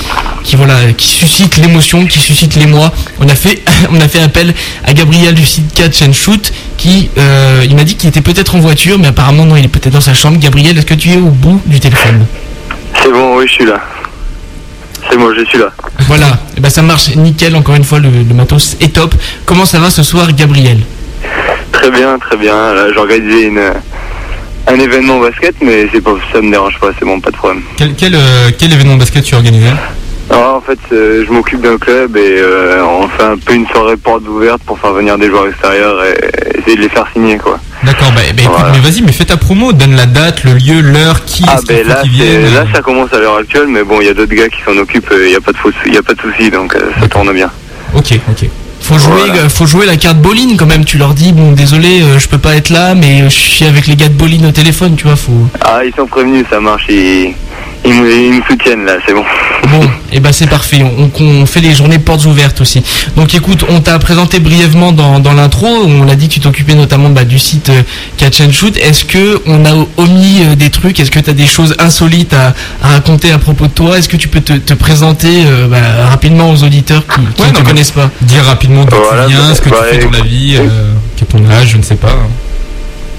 [0.55, 4.53] voilà, qui suscite l'émotion, qui suscite l'émoi, on a fait, on a fait appel
[4.85, 8.97] à Gabriel du and Shoot qui, euh, il m'a dit qu'il était peut-être en voiture,
[8.97, 10.39] mais apparemment non, il est peut-être dans sa chambre.
[10.39, 12.25] Gabriel, est-ce que tu es au bout du téléphone?
[13.03, 13.79] C'est bon, oui, je suis là.
[15.09, 15.71] C'est moi, je suis là.
[16.07, 19.15] Voilà, et ben ça marche nickel, encore une fois, le, le matos est top.
[19.45, 20.79] Comment ça va ce soir, Gabriel?
[21.71, 22.75] Très bien, très bien.
[22.93, 23.71] J'ai organisé une,
[24.67, 27.63] un événement basket, mais c'est pas, ça me dérange pas, c'est bon, pas de problème.
[27.77, 29.67] Quel, quel, euh, quel événement basket tu as organisé?
[30.29, 33.67] Alors, en fait, euh, je m'occupe d'un club et euh, on fait un peu une
[33.67, 37.37] soirée porte ouverte pour faire venir des joueurs extérieurs et essayer de les faire signer,
[37.37, 37.59] quoi.
[37.83, 38.71] D'accord, bah, bah, Voilà.
[38.73, 41.65] mais vas-y, mais fais ta promo, donne la date, le lieu, l'heure, qui Ah est-ce
[41.65, 42.53] ben là, c'est- viennent.
[42.53, 44.77] là, ça commence à l'heure actuelle, mais bon, il y a d'autres gars qui s'en
[44.77, 47.31] occupent, il n'y a pas de y a pas de souci, donc euh, ça tourne
[47.33, 47.49] bien.
[47.95, 48.49] Ok, ok.
[48.81, 49.33] Faut jouer, Voilà.
[49.43, 50.83] euh, faut jouer la carte Bolin quand même.
[50.85, 53.65] Tu leur dis bon, désolé, euh, je peux pas être là, mais euh, je suis
[53.65, 55.15] avec les gars de Bolin au téléphone, tu vois.
[55.15, 55.47] Faut.
[55.61, 57.33] Ah, ils sont prévenus, ça marche, ils,
[57.85, 59.23] ils, me, ils me soutiennent là, c'est bon.
[59.69, 60.83] Bon, et ben c'est parfait.
[60.83, 62.81] On, on fait les journées portes ouvertes aussi.
[63.15, 65.67] Donc écoute, on t'a présenté brièvement dans, dans l'intro.
[65.67, 67.83] On l'a dit, tu t'occupais notamment bah, du site euh,
[68.17, 68.77] Catch and Shoot.
[68.77, 70.99] Est-ce que on a omis euh, des trucs?
[70.99, 73.97] Est-ce que tu as des choses insolites à, à raconter à propos de toi?
[73.97, 75.77] Est-ce que tu peux te, te présenter euh, bah,
[76.09, 78.09] rapidement aux auditeurs qui, qui Ouais, ne non, te connaissent pas?
[78.21, 80.55] Dire rapidement d'où Voilà, tu viens, bah, ce que bah, tu fais dans la vie,
[80.57, 82.15] euh, quel est ton âge, je ne sais pas.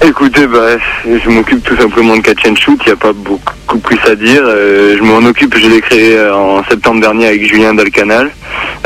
[0.03, 3.77] Écoutez, bah, je m'occupe tout simplement de catch and shoot, il n'y a pas beaucoup
[3.77, 4.41] plus à dire.
[4.43, 8.31] Euh, je m'en occupe, je l'ai créé euh, en septembre dernier avec Julien Dalcanal.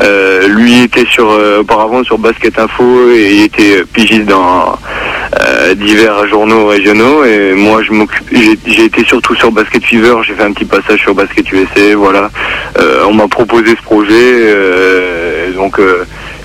[0.01, 4.77] Euh, lui était sur euh, auparavant sur Basket Info et il était pigiste dans
[5.41, 8.27] euh, divers journaux régionaux et moi je m'occupe
[8.65, 12.29] j'ai été surtout sur Basket Fever, j'ai fait un petit passage sur Basket USA, voilà.
[12.77, 15.79] Euh, on m'a proposé ce projet donc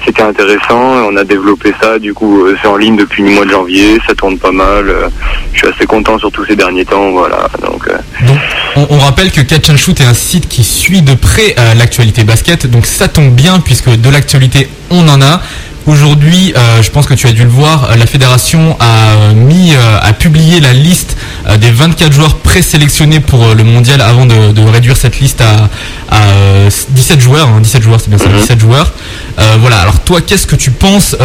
[0.05, 3.45] c'était intéressant, on a développé ça, du coup euh, c'est en ligne depuis le mois
[3.45, 5.09] de janvier, ça tourne pas mal, euh,
[5.53, 7.49] je suis assez content sur tous ces derniers temps, voilà.
[7.63, 8.39] Donc euh, Donc,
[8.77, 12.25] on, on rappelle que Catch and Shoot est un site qui suit de près l'actualité
[12.25, 15.41] basket, donc ça tombe bien puisque de l'actualité on en a.
[15.87, 19.33] Aujourd'hui, euh, je pense que tu as dû le voir, euh, la fédération a euh,
[19.35, 21.16] mis, euh, a publié la liste
[21.49, 25.69] euh, des 24 joueurs présélectionnés pour le mondial avant de, de réduire cette liste à,
[26.14, 27.49] à, euh, 17 joueurs.
[27.49, 28.93] hein, 17 joueurs, c'est bien ça, 17 joueurs.
[29.38, 29.79] Euh, voilà.
[29.81, 31.16] Alors toi, qu'est-ce que tu penses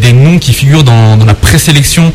[0.00, 2.12] des noms qui figurent dans, dans la présélection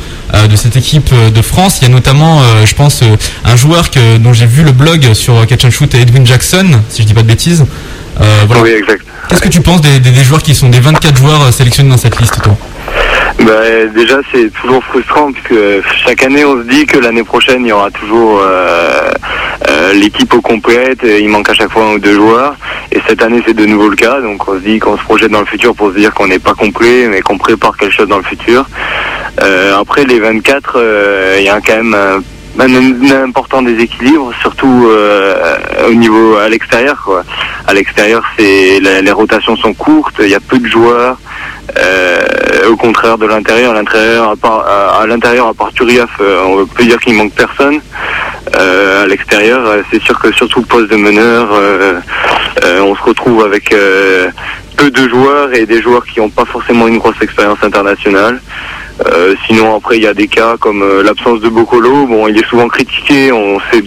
[0.50, 1.80] de cette équipe de France?
[1.82, 3.02] Il y a notamment, je pense,
[3.44, 7.02] un joueur que, dont j'ai vu le blog sur Catch and Shoot, Edwin Jackson, si
[7.02, 7.66] je dis pas de bêtises.
[8.22, 8.62] Euh, voilà.
[8.64, 9.04] oui exact.
[9.30, 11.90] Qu'est-ce que tu penses des, des- des joueurs qui sont des 24 joueurs euh, sélectionnés
[11.90, 12.56] dans cette liste, toi
[13.40, 15.54] Bah, déjà, c'est toujours frustrant puisque
[16.06, 19.12] chaque année, on se dit que l'année prochaine, il y aura toujours euh,
[19.94, 22.56] l'équipe au complète, et il manque à chaque fois un ou deux joueurs.
[22.92, 24.20] Et cette année, c'est de nouveau le cas.
[24.20, 26.40] Donc, on se dit qu'on se projette dans le futur pour se dire qu'on n'est
[26.40, 28.66] pas complet, mais qu'on prépare quelque chose dans le futur.
[29.42, 31.96] Euh, après, les 24, euh, il y a quand même
[32.60, 35.34] un, un important déséquilibre, surtout euh,
[35.90, 37.02] au niveau à l'extérieur.
[37.04, 37.24] Quoi.
[37.68, 41.18] À l'extérieur, c'est les rotations sont courtes, il y a peu de joueurs.
[41.78, 42.20] Euh,
[42.70, 44.66] au contraire de l'intérieur, à l'intérieur, à, part-
[45.02, 47.80] à, l'intérieur, à part Turiaf, euh, on peut dire qu'il manque personne.
[48.58, 52.00] Euh, à l'extérieur, euh, c'est sûr que surtout le poste de meneur, euh,
[52.82, 53.74] on se retrouve avec
[54.78, 58.42] peu de joueurs et des joueurs qui n'ont pas forcément une grosse expérience internationale.
[59.06, 62.06] Euh, sinon après il y a des cas comme euh, l'absence de Bocolo.
[62.06, 63.32] Bon, il est souvent critiqué.
[63.32, 63.84] On sait,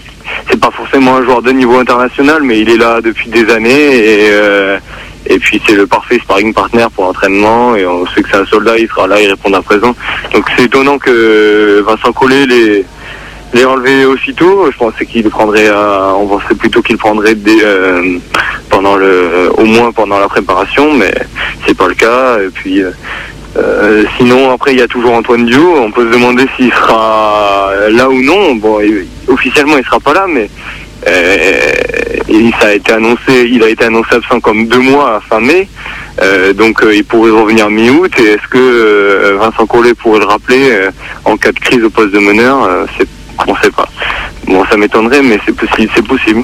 [0.51, 3.97] c'est pas forcément un joueur de niveau international, mais il est là depuis des années
[3.97, 4.79] et euh,
[5.27, 8.47] et puis c'est le parfait sparring partner pour l'entraînement et on sait que c'est un
[8.47, 9.95] soldat, il sera là, il répondra présent.
[10.33, 12.87] Donc c'est étonnant que Vincent Collet les
[13.55, 14.71] les aussitôt.
[14.73, 18.17] Je pensais qu'il prendrait, à- on pensait plutôt qu'il prendrait dès, euh,
[18.71, 21.13] pendant le, au moins pendant la préparation, mais
[21.67, 22.39] c'est pas le cas.
[22.41, 22.91] Et puis euh,
[23.57, 25.77] euh, sinon après il y a toujours Antoine Dio.
[25.79, 28.55] On peut se demander s'il sera là ou non.
[28.57, 28.81] Bon,
[29.29, 30.49] officiellement il sera pas là, mais
[31.07, 31.61] euh,
[32.29, 35.41] il, ça a été annoncé, il a été annoncé absent comme deux mois à fin
[35.41, 35.69] mai.
[36.23, 38.13] Euh, donc il pourrait revenir mi-août.
[38.19, 40.89] Et est-ce que Vincent Collet pourrait le rappeler
[41.25, 42.87] en cas de crise au poste de meneur
[43.47, 43.89] on sait pas.
[44.47, 45.91] Bon, ça m'étonnerait, mais c'est possible.
[45.95, 46.43] C'est possible.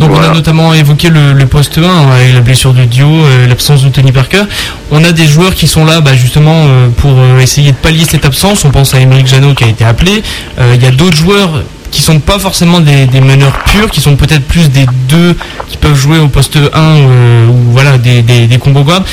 [0.00, 3.08] Donc on a notamment évoqué le, le poste 1 hein, avec la blessure de Dio,
[3.48, 4.42] l'absence de Tony Parker.
[4.90, 8.04] On a des joueurs qui sont là bah, justement euh, pour euh, essayer de pallier
[8.08, 8.64] cette absence.
[8.64, 10.22] On pense à Émeric Janot qui a été appelé.
[10.58, 14.00] Euh, Il y a d'autres joueurs qui sont pas forcément des, des meneurs purs, qui
[14.00, 15.36] sont peut-être plus des deux
[15.68, 19.04] qui peuvent jouer au poste 1 euh, ou voilà des, des, des combos guards.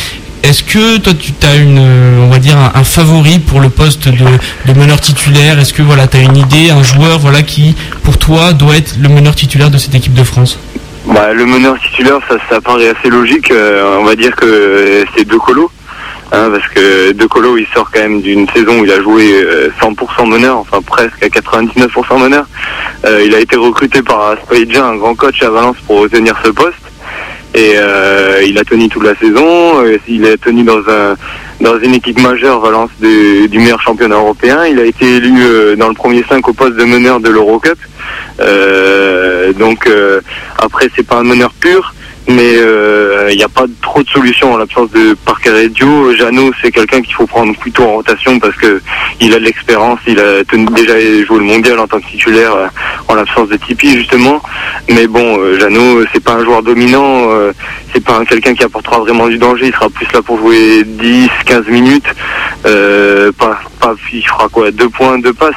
[0.43, 4.07] Est-ce que toi tu as une euh, on va dire un, favori pour le poste
[4.09, 5.59] de, meneur titulaire?
[5.59, 8.95] Est-ce que voilà tu as une idée, un joueur voilà qui pour toi doit être
[8.99, 10.59] le meneur titulaire de cette équipe de France?
[11.05, 13.51] Bah, le meneur titulaire, ça, ça paraît assez logique.
[13.51, 15.69] Euh, on va dire que euh, c'est De Colo.
[16.31, 19.43] Hein, parce que De Colo, il sort quand même d'une saison où il a joué
[19.43, 22.45] euh, 100% meneur, enfin presque à 99% meneur.
[23.03, 26.90] Il a été recruté par Spaidja, un grand coach à Valence, pour tenir ce poste.
[27.53, 29.83] Et euh, il a tenu toute la saison.
[29.83, 31.15] euh, Il a tenu dans un
[31.59, 34.65] dans une équipe majeure Valence du, meilleur championnat européen.
[34.65, 37.77] Il a été élu euh, dans le premier 5 au poste de meneur de l'Eurocup.
[38.39, 39.89] Euh, donc
[40.57, 41.93] après c'est pas un meneur pur,
[42.31, 46.13] mais euh, il n'y a pas trop de solution en l'absence de Parker et Dio.
[46.15, 48.81] Jeannot c'est quelqu'un qu'il faut prendre plutôt en rotation parce que
[49.19, 52.67] il a de l'expérience, il a déjà joué le mondial en tant que titulaire euh,
[53.07, 54.41] en l'absence de Tipeee justement.
[54.89, 57.51] Mais bon, euh, Jeannot c'est pas un joueur dominant, euh,
[57.93, 59.67] c'est pas un- quelqu'un qui apportera vraiment du danger.
[59.67, 62.07] Il sera plus là pour jouer 10-15 minutes.
[62.65, 64.71] Euh, pas, pas, il fera quoi?
[64.71, 65.55] Deux points, deux passes?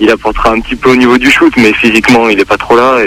[0.00, 2.76] Il apportera un petit peu au niveau du shoot, mais physiquement, il est pas trop
[2.76, 2.98] là.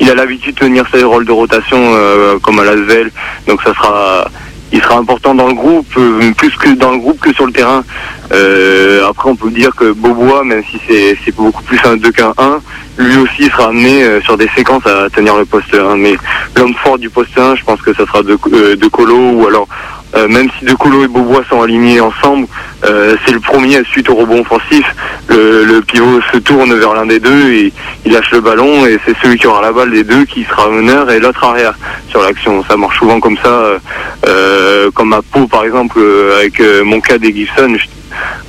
[0.00, 3.10] Il a l'habitude de tenir ses rôles de rotation euh, comme à l'Asvel,
[3.46, 4.26] donc ça sera,
[4.72, 7.52] il sera important dans le groupe, euh, plus que dans le groupe que sur le
[7.52, 7.84] terrain.
[8.32, 12.32] Euh, après, on peut dire que Bobois, même si c'est beaucoup plus un 2 qu'un
[12.38, 12.58] 1,
[12.96, 15.96] lui aussi sera amené euh, sur des séquences à tenir le poste 1.
[15.96, 16.14] Mais
[16.56, 18.38] l'homme fort du poste 1, je pense que ça sera de,
[18.74, 19.68] de Colo ou alors
[20.14, 22.46] euh, même si De et Bobois sont alignés ensemble,
[22.84, 24.84] euh, c'est le premier suite au rebond offensif.
[25.28, 27.72] Le, le pivot se tourne vers l'un des deux et
[28.04, 30.68] il lâche le ballon et c'est celui qui aura la balle des deux qui sera
[30.68, 31.74] meneur et l'autre arrière
[32.08, 32.62] sur l'action.
[32.68, 33.78] Ça marche souvent comme ça, euh,
[34.26, 37.76] euh, comme à Pau par exemple euh, avec euh, mon cas des Gibson.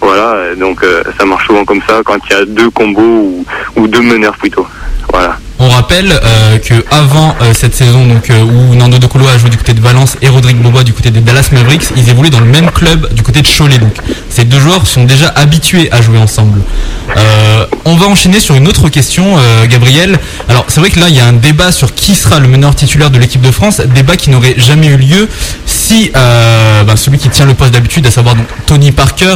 [0.01, 0.85] Voilà, donc
[1.17, 3.45] ça marche souvent comme ça quand il y a deux combos ou,
[3.77, 4.67] ou deux meneurs plutôt.
[5.09, 5.37] Voilà.
[5.59, 9.49] On rappelle euh, que avant euh, cette saison, euh, où Nando De Colo a joué
[9.49, 12.39] du côté de Valence et Rodrigue Bobois du côté des Dallas Mavericks, ils évoluaient dans
[12.39, 13.79] le même club du côté de Cholet.
[14.29, 16.61] Ces deux joueurs sont déjà habitués à jouer ensemble.
[17.85, 19.37] On va enchaîner sur une autre question,
[19.69, 20.17] Gabriel.
[20.49, 22.73] Alors c'est vrai que là il y a un débat sur qui sera le meneur
[22.75, 25.29] titulaire de l'équipe de France, débat qui n'aurait jamais eu lieu
[25.65, 28.35] si ben, celui qui tient le poste d'habitude, à savoir
[28.65, 29.35] Tony Parker,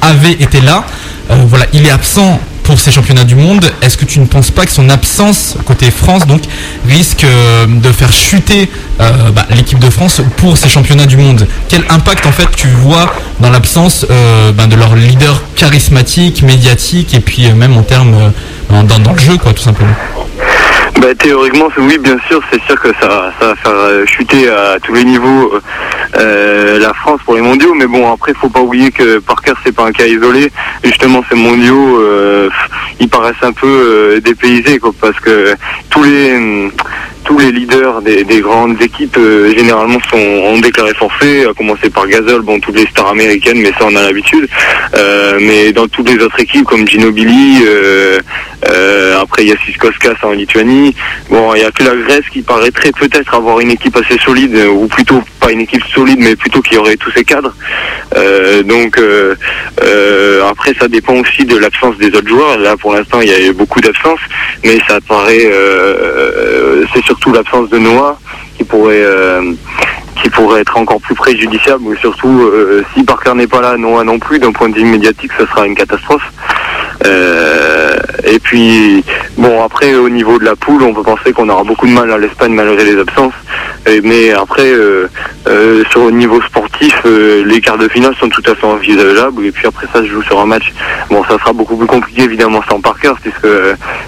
[0.00, 0.84] avait été là.
[1.28, 3.64] Voilà, il est absent pour ces championnats du monde.
[3.82, 6.42] Est-ce que tu ne penses pas que son absence côté France donc
[6.86, 8.70] risque euh, de faire chuter
[9.00, 11.46] euh, bah, l'équipe de France pour ces championnats du monde?
[11.68, 17.14] Quel impact en fait tu vois dans l'absence euh, ben, de leur leader charismatique, médiatique
[17.14, 18.32] et puis même en termes
[18.70, 19.94] dans, le jeu quoi tout simplement
[21.00, 24.78] Bah, théoriquement, oui, bien sûr, c'est sûr que ça, ça va faire euh, chuter à
[24.82, 25.52] tous les niveaux
[26.16, 27.74] euh, la France pour les mondiaux.
[27.74, 30.50] Mais bon, après, faut pas oublier que Parker, c'est pas un cas isolé.
[30.84, 32.50] Justement, ces mondiaux, euh,
[33.00, 35.54] ils paraissent un peu euh, dépaysés, quoi, parce que
[35.90, 36.70] tous les
[37.24, 41.90] tous les leaders des, des grandes équipes euh, généralement sont ont déclaré forfait, à commencer
[41.90, 44.48] par Gasol, bon toutes les stars américaines, mais ça on a l'habitude.
[44.96, 48.18] Euh, mais dans toutes les autres équipes comme Ginobili, euh,
[48.68, 50.94] euh, après il y a Siskoskas en Lituanie.
[51.30, 54.54] Bon, il y a que la Grèce qui paraîtrait peut-être avoir une équipe assez solide,
[54.56, 57.54] euh, ou plutôt pas une équipe solide, mais plutôt qui aurait tous ses cadres.
[58.16, 59.00] Euh, donc
[60.50, 62.58] après ça dépend aussi de l'absence des autres joueurs.
[62.58, 64.20] Là pour l'instant il y a eu beaucoup d'absence,
[64.64, 65.50] mais ça paraît
[66.94, 68.18] c'est surtout l'absence de Noah
[68.56, 69.52] qui pourrait euh,
[70.22, 71.84] qui pourrait être encore plus préjudiciable.
[71.84, 74.38] ou Surtout euh, si Parker n'est pas là, Noah non plus.
[74.38, 76.22] D'un point de vue médiatique, ce sera une catastrophe.
[77.04, 79.04] Euh, et puis
[79.36, 82.10] bon après au niveau de la poule, on peut penser qu'on aura beaucoup de mal
[82.12, 83.34] à l'Espagne malgré les absences.
[84.04, 85.08] Mais après euh,
[85.90, 89.44] sur le niveau sportif, les quarts de finale sont tout à fait envisageables.
[89.44, 90.72] Et puis après ça se joue sur un match.
[91.10, 93.48] Bon, ça sera beaucoup plus compliqué évidemment sans Parker, puisque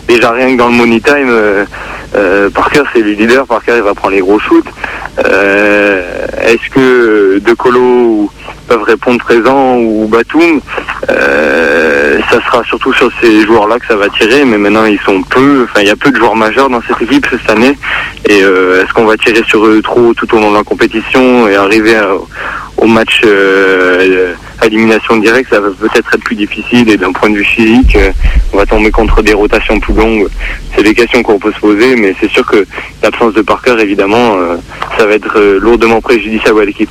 [0.09, 1.67] déjà rien que dans le money time,
[2.15, 3.47] euh, Parker c'est le leader.
[3.47, 4.67] Parker il va prendre les gros shoots.
[5.25, 8.31] Euh, Est-ce que De Colo
[8.69, 10.61] peuvent répondre présent ou Batum
[11.11, 14.45] euh, Ça sera surtout sur ces joueurs-là que ça va tirer.
[14.45, 15.65] Mais maintenant ils sont peu.
[15.65, 17.77] Enfin, il y a peu de joueurs majeurs dans cette équipe cette année.
[18.29, 21.49] Et euh, est-ce qu'on va tirer sur eux trop tout au long de la compétition
[21.49, 22.09] et arriver à-
[22.77, 27.31] au match euh, à élimination directe, ça va peut-être être plus difficile et d'un point
[27.31, 28.11] de vue physique, euh,
[28.53, 30.27] on va tomber contre des rotations plus longues.
[30.75, 32.67] C'est des questions qu'on peut se poser, mais c'est sûr que
[33.03, 34.57] l'absence de Parker, évidemment, euh,
[34.99, 36.91] ça va être euh, lourdement préjudiciable à l'équipe.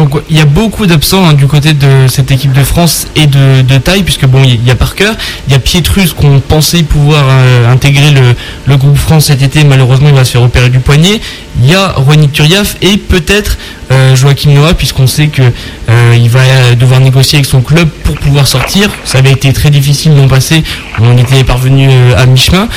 [0.00, 3.26] Donc il y a beaucoup d'absents hein, du côté de cette équipe de France et
[3.26, 5.10] de, de taille, puisque bon, il y a Parker,
[5.46, 8.34] il y a Pietrus qu'on pensait pouvoir euh, intégrer le,
[8.64, 11.20] le groupe France cet été, malheureusement il va se faire opérer du poignet.
[11.60, 13.58] Il y a Ronny Turiaf et peut-être
[13.92, 17.86] euh, Joachim Noah, puisqu'on sait que euh, il va euh, devoir négocier avec son club
[18.02, 18.88] pour pouvoir sortir.
[19.04, 20.64] Ça avait été très difficile l'an passé,
[20.98, 22.68] on était parvenu à mi-chemin.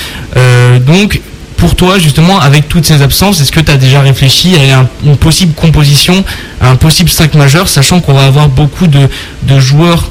[0.85, 1.21] Donc
[1.57, 4.87] pour toi, justement, avec toutes ces absences, est-ce que tu as déjà réfléchi à un-
[5.05, 6.23] une possible composition,
[6.61, 9.07] à un possible 5 majeur, sachant qu'on va avoir beaucoup de,
[9.43, 10.09] de joueurs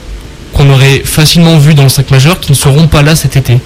[0.55, 3.59] qu'on aurait facilement vus dans le 5 majeur qui ne seront pas là cet été?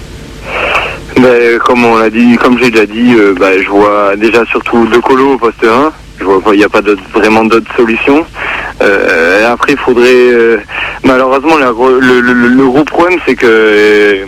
[1.19, 4.85] Ben, comme on l'a dit, comme j'ai déjà dit, euh, ben, je vois déjà surtout
[4.87, 5.91] De Colo au poste 1.
[6.19, 6.81] Je vois pas, il n'y a pas
[7.13, 8.23] vraiment d'autres solutions.
[8.81, 10.57] Euh, après, il faudrait, euh,
[11.03, 14.25] malheureusement, le, gros problème, c'est que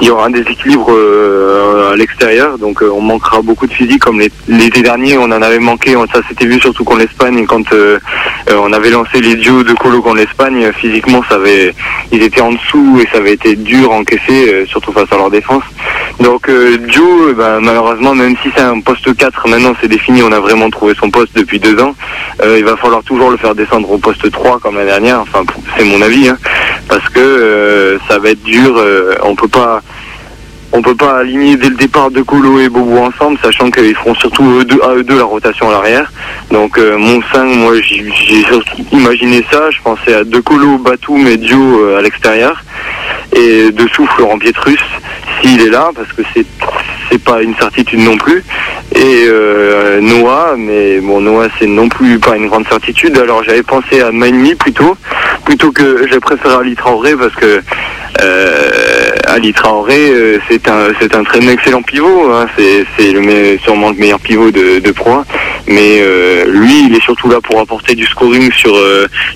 [0.00, 4.00] il y aura un déséquilibre euh, à l'extérieur, donc euh, on manquera beaucoup de physique
[4.00, 7.98] comme l'été dernier, on en avait manqué, ça s'était vu surtout contre l'Espagne quand euh,
[8.50, 11.74] euh, on avait lancé les duos de Colo contre l'Espagne, euh, physiquement ça avait,
[12.12, 15.16] ils étaient en dessous et ça avait été dur à encaisser, euh, surtout face à
[15.16, 15.62] leur défense.
[16.20, 16.48] Donc
[16.86, 20.70] Joe, ben, malheureusement, même si c'est un poste 4, maintenant c'est défini, on a vraiment
[20.70, 21.94] trouvé son poste depuis deux ans,
[22.44, 25.42] il va falloir toujours le faire descendre au poste 3 comme l'année dernière, enfin
[25.76, 26.38] c'est mon avis, hein,
[26.94, 29.82] parce que euh, ça va être dur, euh, on peut pas
[30.72, 34.14] on peut pas aligner dès le départ De Colo et Bobo ensemble, sachant qu'ils feront
[34.14, 36.12] surtout eux deux, à eux deux la rotation à l'arrière.
[36.52, 38.12] Donc euh, mon 5, moi j'ai
[38.92, 42.62] imaginé ça, je pensais à De Colo, Batum et Dio à l'extérieur.
[43.34, 44.78] Et dessous Florent Pietrus,
[45.40, 46.46] s'il est là, parce que c'est
[47.10, 48.42] c'est pas une certitude non plus.
[48.94, 53.18] Et euh, Noah, mais bon Noah c'est non plus pas une grande certitude.
[53.18, 54.96] Alors j'avais pensé à Maimi plutôt,
[55.44, 57.60] plutôt que j'ai préféré Ali Traoré parce que
[58.20, 58.70] euh,
[59.26, 59.52] Ali
[59.90, 62.30] euh, c'est un c'est un très excellent pivot.
[62.32, 62.46] hein.
[62.56, 65.24] C'est c'est sûrement le meilleur pivot de, de Pro 1.
[65.66, 68.76] Mais euh, lui il est surtout là pour apporter du scoring sur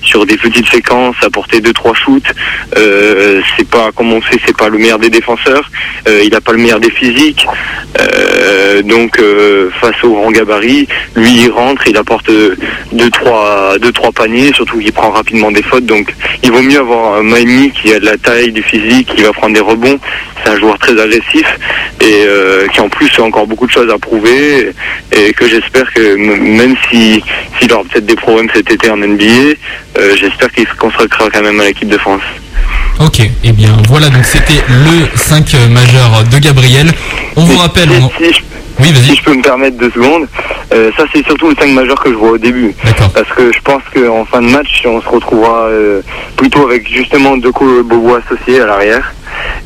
[0.01, 2.31] sur des petites séquences, apporter deux trois shoots.
[2.75, 5.69] C'est pas comme on sait c'est pas le meilleur des défenseurs.
[6.07, 7.45] Euh, il a pas le meilleur des physiques.
[7.99, 13.91] Euh, donc euh, face au grand gabarit, lui il rentre, il apporte deux trois deux
[13.91, 15.85] trois paniers, surtout qu'il prend rapidement des fautes.
[15.85, 19.23] Donc il vaut mieux avoir un Maimi qui a de la taille, du physique, qui
[19.23, 19.99] va prendre des rebonds.
[20.43, 21.47] C'est un joueur très agressif
[22.01, 22.25] et
[22.71, 24.71] qui en plus a encore beaucoup de choses à prouver
[25.11, 27.21] et que j'espère que même si
[27.59, 29.55] s'il aura peut-être des problèmes cet été en NBA,
[30.15, 32.21] j'espère qu'il se consacrera quand même à l'équipe de France.
[32.99, 36.91] Ok, et eh bien voilà, donc c'était le 5 majeur de Gabriel.
[37.37, 38.09] On vous rappelle, on-
[38.79, 39.03] Oui, vas-y.
[39.03, 40.27] si je peux me permettre deux secondes,
[40.73, 42.73] euh, ça c'est surtout le 5 majeur que je vois au début.
[43.13, 46.01] Parce que je pense qu'en fin de match, on se retrouvera euh,
[46.37, 49.13] plutôt avec justement Deco Bobo associé à l'arrière.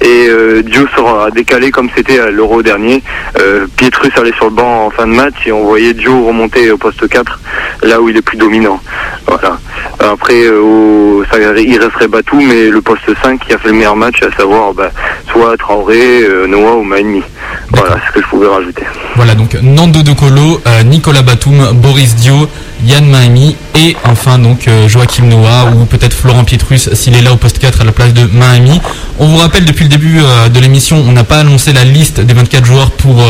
[0.02, 3.02] Et euh, Dio sera décalé comme c'était à l'Euro dernier.
[3.40, 6.70] Euh, Pietrus allait sur le banc en fin de match et on voyait Dio remonter
[6.72, 7.40] au poste 4,
[7.84, 8.80] là où il est plus dominant.
[9.28, 9.58] Voilà.
[10.00, 13.76] Après, euh, au- ça, il resterait Batou, mais le poste 5 qui a fait le
[13.76, 14.90] meilleur match, à savoir bah,
[15.32, 17.24] soit Traoré, euh, Noah ou Maïmi.
[17.72, 18.84] Voilà ce que je pouvais rajouter.
[19.16, 22.50] Voilà, donc Nando De Colo, euh, Nicolas Batum, Boris Dio,
[22.84, 27.32] Yann Mahimi et enfin donc euh, Joachim Noah ou peut-être Florent Pietrus s'il est là
[27.32, 28.82] au poste 4 à la place de Mahimi.
[29.20, 32.22] On vous rappelle depuis le début euh, de l'émission, on n'a pas annoncé la liste
[32.22, 33.24] des 24 joueurs pour,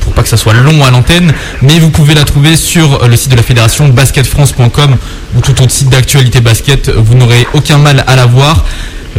[0.00, 3.16] pour pas que ça soit long à l'antenne, mais vous pouvez la trouver sur le
[3.16, 4.96] site de la fédération basketfrance.com
[5.36, 8.64] ou tout autre site d'actualité basket, vous n'aurez aucun mal à la voir.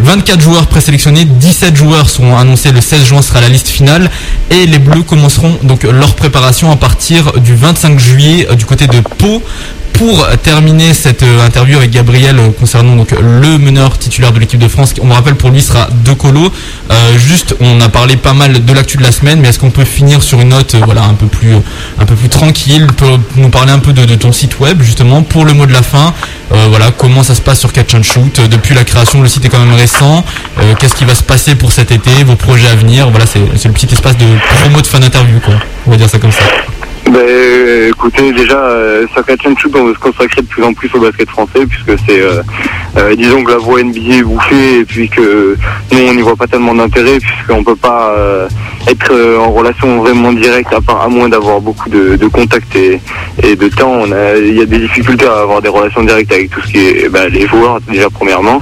[0.01, 4.09] 24 joueurs présélectionnés, 17 joueurs sont annoncés le 16 juin sera la liste finale
[4.49, 8.87] et les Bleus commenceront donc leur préparation à partir du 25 juillet euh, du côté
[8.87, 9.41] de Pau.
[9.93, 14.59] Pour terminer cette euh, interview avec Gabriel euh, concernant donc le meneur titulaire de l'équipe
[14.59, 16.51] de France, on me rappelle pour lui sera De Colo.
[16.91, 19.69] Euh, juste, on a parlé pas mal de l'actu de la semaine, mais est-ce qu'on
[19.69, 21.55] peut finir sur une note, voilà, un peu plus,
[21.99, 22.87] un peu plus tranquille,
[23.35, 26.13] nous parler un peu de, ton site web justement pour le mot de la fin.
[26.49, 29.49] Voilà, comment ça se passe sur Catch and Shoot depuis la création, le site est
[29.49, 30.25] quand même récent.
[30.79, 33.73] Qu'est-ce qui va se passer pour cet été, vos projets à venir Voilà, c'est le
[33.73, 34.25] petit espace de
[34.57, 35.55] promo de fan interview, quoi.
[35.87, 36.43] On va dire ça comme ça.
[37.11, 40.99] Ben, écoutez, déjà, euh, and Shoot, on veut se consacrer de plus en plus au
[41.01, 42.41] basket français, puisque c'est, euh,
[42.97, 45.57] euh, disons que la voie NBA est bouffée, et puis que
[45.91, 48.15] nous, on n'y voit pas tellement d'intérêt, puisqu'on peut pas
[48.87, 53.01] être en relation vraiment directe, à, part, à moins d'avoir beaucoup de, contacts et,
[53.43, 54.05] de temps.
[54.37, 57.09] Il y a des difficultés à avoir des relations directes avec tout ce qui est
[57.09, 58.61] ben, les joueurs, déjà, premièrement.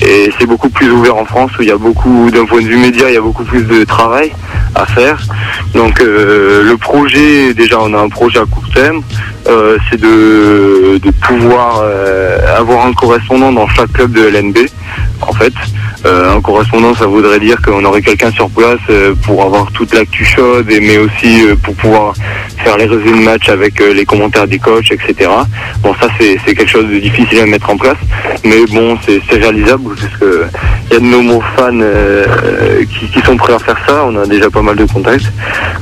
[0.00, 2.66] Et c'est beaucoup plus ouvert en France, où il y a beaucoup, d'un point de
[2.66, 4.32] vue média, il y a beaucoup plus de travail
[4.74, 5.20] à faire.
[5.74, 9.02] Donc le projet, déjà on a un projet à court terme,
[9.46, 14.58] euh, c'est de, de pouvoir euh, avoir un correspondant dans chaque club de LNB.
[15.20, 15.52] En fait,
[16.06, 19.94] Euh, un correspondant, ça voudrait dire qu'on aurait quelqu'un sur place euh, pour avoir toute
[19.94, 22.12] l'actu chaude, et, mais aussi pour pouvoir
[22.62, 25.30] faire les résumés de match avec les commentaires des coachs, etc.
[25.82, 27.96] Bon, ça c'est quelque chose de difficile à mettre en place,
[28.44, 30.44] mais bon, c'est réalisable parce que
[30.90, 31.80] il y a de nombreux fans
[32.90, 34.04] qui, sont prêts à faire ça.
[34.04, 35.32] On a déjà pas mal de contacts.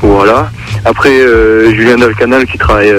[0.03, 0.51] Voilà.
[0.85, 1.17] Après,
[1.75, 2.95] Julien Dalcanal qui travaille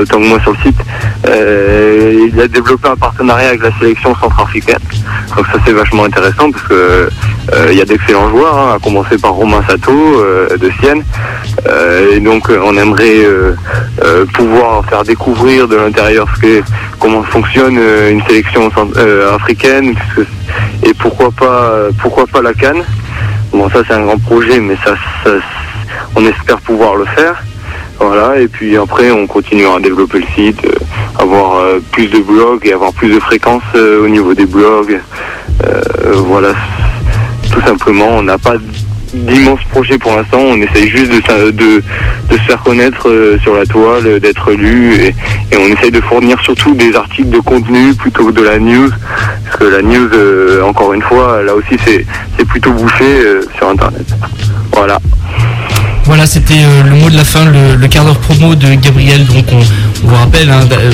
[0.00, 0.80] autant que moi sur le site,
[1.26, 4.78] euh, il a développé un partenariat avec la sélection centrafricaine.
[5.36, 7.08] Donc ça c'est vachement intéressant parce que
[7.52, 11.02] euh, il y a d'excellents joueurs, hein, à commencer par Romain Sato euh, de Sienne.
[12.12, 13.24] Et donc on aimerait
[14.34, 16.62] pouvoir faire découvrir de l'intérieur ce que
[16.98, 17.78] comment fonctionne
[18.10, 18.70] une sélection
[19.34, 19.94] africaine
[20.82, 22.84] et pourquoi pas pourquoi pas la Cannes.
[23.52, 24.94] Bon ça c'est un grand projet mais ça
[26.16, 27.42] on espère pouvoir le faire.
[28.06, 30.76] Voilà, et puis après on continuera à développer le site, euh,
[31.18, 35.00] avoir euh, plus de blogs et avoir plus de fréquences euh, au niveau des blogs.
[36.12, 36.52] Voilà,
[37.50, 38.56] tout simplement, on n'a pas
[39.14, 41.82] d'immenses projets pour l'instant, on essaye juste de,
[42.30, 43.08] se faire connaître
[43.42, 45.14] sur la toile, d'être lu et,
[45.56, 48.90] on essaye de fournir surtout des articles de contenu plutôt que de la news,
[49.44, 50.10] parce que la news,
[50.62, 53.22] encore une fois, là aussi c'est plutôt bouché
[53.56, 54.14] sur Internet.
[54.72, 54.98] Voilà.
[56.06, 59.24] Voilà, c'était euh, le mot de la fin, le, quart d'heure promo de Gabriel.
[59.26, 59.58] Donc, on,
[60.06, 60.90] vous rappelle, hein, euh,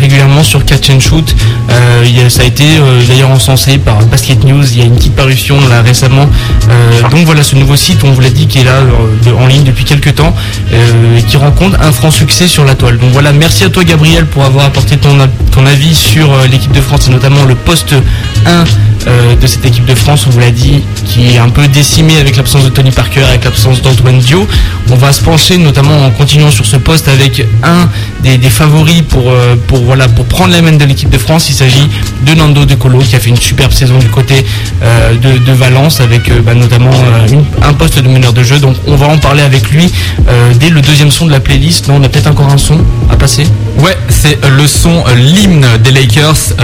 [0.00, 1.34] régulièrement sur Catch and Shoot.
[1.70, 2.64] Euh, a- ça a été
[3.08, 4.62] d'ailleurs encensé par Basket News.
[4.72, 6.28] Il y a une petite parution là récemment.
[7.10, 8.80] Donc voilà, ce nouveau site, on vous l'a dit, qui est là
[9.38, 10.34] en ligne depuis quelques temps
[10.72, 12.98] et qui rencontre un franc succès sur la toile.
[12.98, 15.16] Donc voilà, merci à toi Gabriel pour avoir apporté ton,
[15.50, 17.94] ton avis sur l'équipe de France et notamment le poste
[18.46, 18.64] 1
[19.06, 22.16] euh, de cette équipe de France, on vous l'a dit, qui est un peu décimée
[22.18, 24.46] avec l'absence de Tony Parker, avec l'absence d'Antoine Dio.
[24.90, 27.88] On va se pencher notamment en continuant sur ce poste avec un
[28.22, 31.48] des, favoris pour, euh, pour, voilà, pour prendre la main de l'équipe de France.
[31.48, 31.88] Il s'agit
[32.26, 34.44] de Nando De Colo qui a fait une superbe saison du côté
[34.82, 36.90] euh, de, Valence avec bah, notamment
[37.62, 38.58] un poste de meneur de jeu.
[38.58, 39.92] Donc on va en parler avec lui
[40.58, 41.88] dès le deuxième son de la playlist.
[41.88, 42.78] Non, on a peut-être encore un son
[43.10, 43.44] à passer?
[43.78, 46.54] Ouais, c'est le son, l'hymne des Lakers,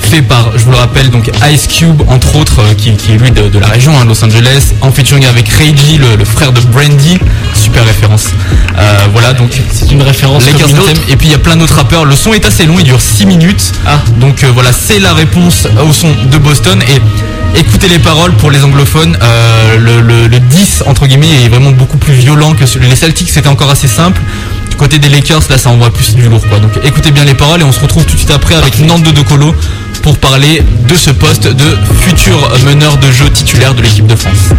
[0.00, 3.16] fait par, je vous le rappelle, donc Ice Cube, entre autres, euh, qui, qui est
[3.16, 6.52] lui de, de la région, hein, Los Angeles, en featuring avec Reggie, le, le frère
[6.52, 7.18] de Brandy,
[7.54, 8.26] super référence.
[8.78, 10.82] Euh, voilà, donc C'est une référence autre.
[10.82, 10.96] Anthem.
[11.08, 12.04] et puis il y a plein d'autres rappeurs.
[12.04, 13.72] Le son est assez long, il dure 6 minutes.
[13.86, 14.00] Ah.
[14.18, 18.50] Donc euh, voilà, c'est la réponse au son de Boston et écoutez les paroles pour
[18.50, 19.16] les anglophones.
[19.22, 22.96] euh, le, le- le 10 entre guillemets est vraiment beaucoup plus violent que celui les
[22.96, 23.30] Celtics.
[23.30, 24.20] C'était encore assez simple.
[24.80, 26.58] Côté des Lakers, là, ça envoie plus du lourd quoi.
[26.58, 29.12] Donc écoutez bien les paroles et on se retrouve tout de suite après avec Nando
[29.12, 29.54] De Colo
[30.02, 34.54] pour parler de ce poste de futur meneur de jeu titulaire de l'équipe de France.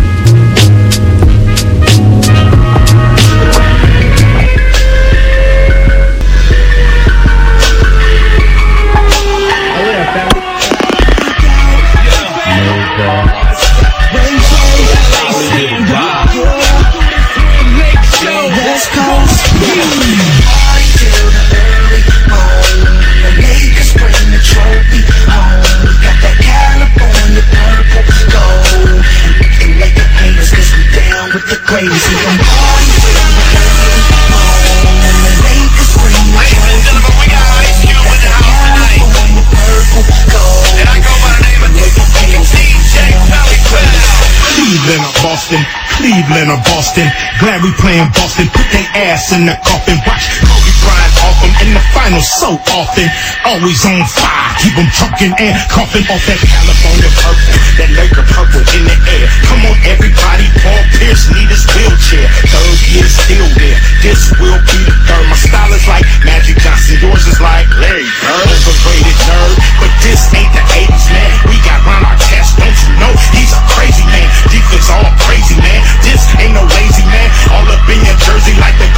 [46.11, 47.07] Cleveland or Boston.
[47.39, 48.51] Glad we playing Boston.
[48.51, 49.95] Put their ass in the coffin.
[50.03, 53.07] Watch Kobe Bryant off them in the finals so often.
[53.47, 54.51] Always on fire.
[54.59, 57.55] Keep them trucking and coughing off that California purple.
[57.79, 59.25] That Laker purple in the air.
[59.47, 60.51] Come on, everybody.
[60.59, 62.27] Paul Pierce need his wheelchair.
[62.43, 63.79] Third year still there.
[64.03, 65.25] This will be the third.
[65.31, 66.99] My style is like Magic Johnson.
[66.99, 68.51] Yours is like Larry Bird.
[68.51, 69.55] Overrated nerd.
[69.79, 71.30] But this ain't the 80s, man.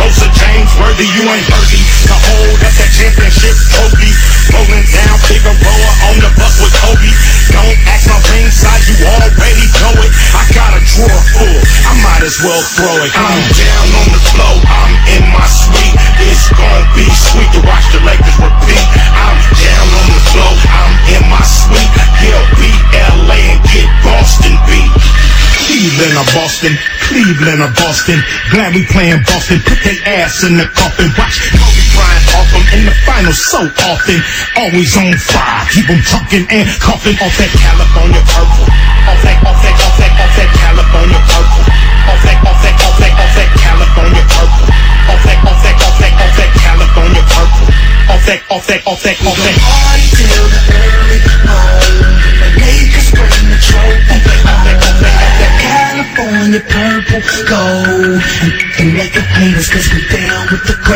[0.03, 1.07] Of James Worthy.
[1.15, 4.11] You ain't worthy to hold up that championship trophy.
[4.51, 7.11] Rolling down Figueroa on the bus with Kobe.
[7.55, 10.11] Don't ask my ring you already know it.
[10.35, 13.15] I got a drawer full, I might as well throw it.
[13.15, 15.95] I'm down on the floor, I'm in my suite.
[16.19, 18.85] It's gonna be sweet to watch the Lakers repeat.
[19.15, 21.91] I'm down on the floor, I'm in my suite.
[22.19, 22.81] Yeah, beat
[23.23, 24.72] LA and get Boston.
[25.73, 26.73] Cleveland or Boston,
[27.09, 28.21] Cleveland or Boston.
[28.53, 29.57] Glad we playing Boston.
[29.65, 31.09] Put their ass in the coffin.
[31.17, 34.21] Watch Kobe Bryant off them in the finals so often.
[34.53, 35.65] Always on fire.
[35.73, 38.69] Keep them trucking and coughing off that California purple.
[38.69, 41.65] Off that, off that, off that, off that California purple.
[41.65, 44.65] Off that, off that, off that, off that California purple.
[45.09, 47.65] Off that, off that, off that, off that California purple.
[48.13, 50.82] Off that, off that, off that, off that.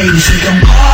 [0.10, 0.87] 你是阳光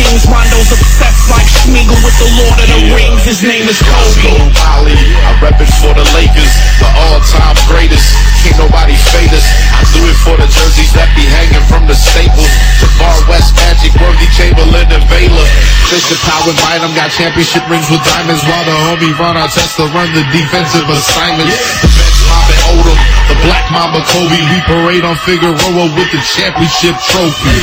[0.00, 0.24] kings.
[0.28, 3.24] Rondo's obsessed like Schmiegel with the Lord of the Rings.
[3.24, 4.36] His name is Kobe.
[4.60, 8.04] Wally, I rep it for the Lakers, the all-time greatest.
[8.44, 9.46] Can't nobody fade us.
[9.72, 12.52] I do it for the jerseys that be hanging from the staples.
[12.80, 15.48] The Far West Magic, Worthy Chamberlain, and Baylor.
[15.92, 20.10] Bishop Power Bynum got championship rings with diamonds, while the homie run Ron Artesta run
[20.12, 21.54] the defensive assignments.
[21.82, 22.98] The bench Mamba Odom,
[23.30, 24.42] the Black Mamba Kobe.
[24.50, 27.54] We parade on Figueroa with the championship trophy.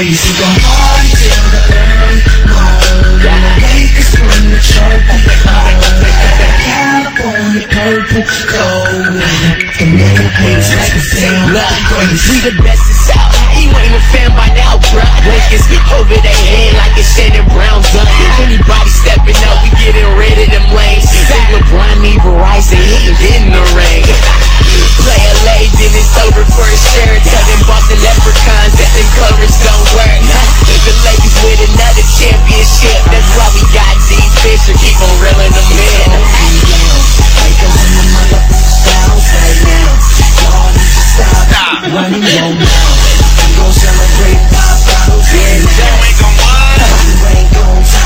[0.00, 3.20] Crazy, gon' party till the early morning.
[3.60, 5.18] Lakers win the trophy.
[6.64, 9.20] California purple gold.
[9.76, 11.68] And nigga haters like a damn Look,
[12.00, 13.28] we the best is out.
[13.60, 15.06] You ain't a fan by now, bruh.
[15.26, 18.06] Lakers over their head like a Shannon Brown gun.
[18.42, 21.06] Anybody stepping up, we getting rid of them lanes.
[21.06, 24.04] Say LeBron need Verizon, he ain't getting the ring.
[25.02, 27.18] Play LA, then it's over for a shirt.
[27.24, 30.20] Tell them Boston leprechauns that them colors don't work.
[30.86, 33.00] The Lakers with another championship.
[33.10, 36.10] That's why we got D Fisher, keep on reeling them in.
[41.90, 43.00] Running your mouth.
[43.40, 44.79] We gon' celebrate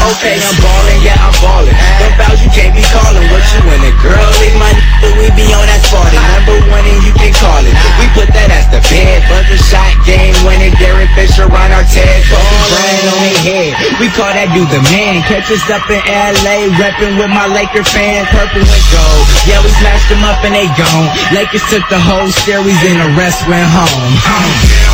[0.05, 1.73] Okay, I'm ballin', yeah, I'm ballin'.
[2.01, 3.25] Them fouls you can't be callin'.
[3.33, 4.21] What you in it, girl?
[4.41, 6.21] Leave my n- we be on that spotting.
[6.37, 7.73] Number one and you can call it.
[8.01, 9.25] We put that as the bed.
[9.33, 10.77] Buzzer shot, game winning.
[10.77, 13.71] Derek Fisher, Ron Artest, Kobe Bryant on their head.
[13.97, 15.25] We call that dude the man.
[15.25, 18.29] Catch us up in LA, reppin' with my Laker fans.
[18.29, 19.25] Purple and gold.
[19.49, 21.09] Yeah, we smashed them up and they gone.
[21.33, 24.94] Lakers took the whole series and the rest went home.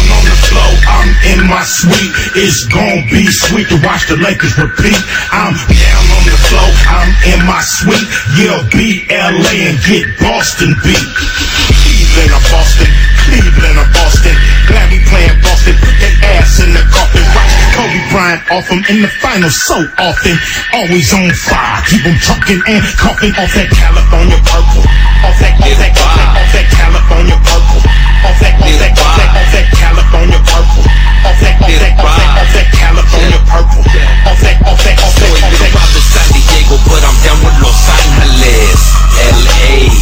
[1.00, 2.12] I'm in my suite.
[2.36, 5.00] It's gonna be sweet to watch the Lakers repeat.
[5.32, 8.04] I'm down on the floor, I'm in my suite.
[8.36, 11.08] Yeah, beat LA and get Boston beat.
[11.80, 12.90] Cleveland or Boston,
[13.24, 14.36] Cleveland or Boston.
[14.68, 15.74] Glad we playing Boston.
[15.80, 17.24] Put that ass in the coffin.
[17.32, 20.36] Watch Kobe Bryant off him in the finals so often.
[20.74, 21.80] Always on fire.
[21.88, 24.84] Keep him trucking and coughing off that California purple.
[25.24, 27.80] Off that, off that, off that, off that California purple.
[28.26, 30.89] Off that, off that, off that, off that California purple.
[31.20, 33.84] Off that, California purple.
[34.26, 34.56] Off that.
[34.60, 38.80] From San Diego, but I'm down with Los Angeles,
[39.20, 39.92] LA.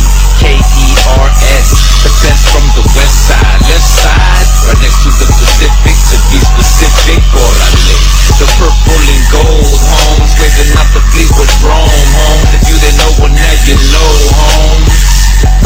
[1.98, 5.96] The best from the west side, left side, right next to the Pacific.
[5.98, 7.98] To be specific, Orale.
[8.38, 12.48] The purple and gold homes, raising up the Fleetwood Rome homes.
[12.54, 14.94] If you didn't know, well now you know homes.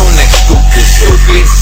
[0.00, 1.61] Don't act stupid, stupid.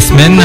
[0.00, 0.40] semaine.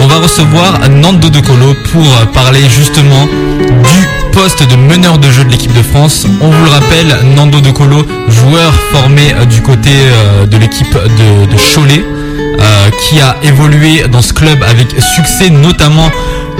[0.00, 5.44] On va recevoir Nando De Colo pour parler justement du poste de meneur de jeu
[5.44, 6.26] de l'équipe de France.
[6.40, 10.92] On vous le rappelle, Nando De Colo, joueur formé euh, du côté euh, de l'équipe
[10.92, 16.10] de, de Cholet, euh, qui a évolué dans ce club avec succès, notamment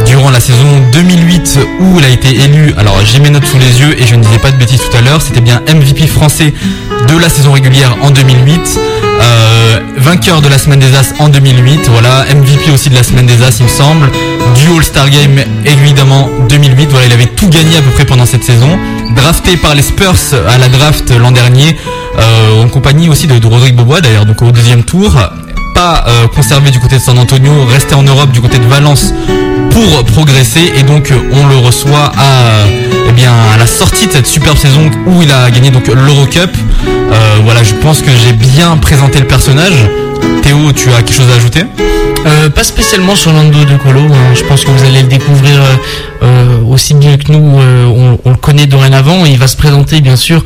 [0.07, 3.81] durant la saison 2008 où il a été élu, alors j'ai mes notes sous les
[3.81, 6.53] yeux et je ne disais pas de bêtises tout à l'heure, c'était bien MVP français
[7.09, 8.81] de la saison régulière en 2008,
[9.23, 13.27] euh, vainqueur de la semaine des As en 2008, voilà, MVP aussi de la semaine
[13.27, 14.11] des As il me semble,
[14.57, 18.45] du All-Star Game évidemment 2008, voilà, il avait tout gagné à peu près pendant cette
[18.45, 18.79] saison,
[19.15, 20.17] drafté par les Spurs
[20.49, 21.77] à la draft l'an dernier,
[22.19, 25.17] euh, en compagnie aussi de, de Rodrigue Bobois d'ailleurs, donc au deuxième tour,
[25.75, 29.13] pas euh, conservé du côté de San Antonio, resté en Europe du côté de Valence
[29.71, 32.67] pour progresser et donc euh, on le reçoit à,
[33.09, 36.51] eh bien, à la sortie de cette superbe saison où il a gagné donc l'Eurocup.
[36.87, 39.73] Euh, voilà, je pense que j'ai bien présenté le personnage.
[40.43, 41.65] Théo, tu as quelque chose à ajouter?
[42.25, 44.35] Euh, pas spécialement sur Lando de Colo, hein.
[44.35, 45.77] je pense que vous allez le découvrir euh,
[46.23, 49.57] euh, aussi bien que nous, euh, on, on le connaît dorénavant, et il va se
[49.57, 50.45] présenter bien sûr.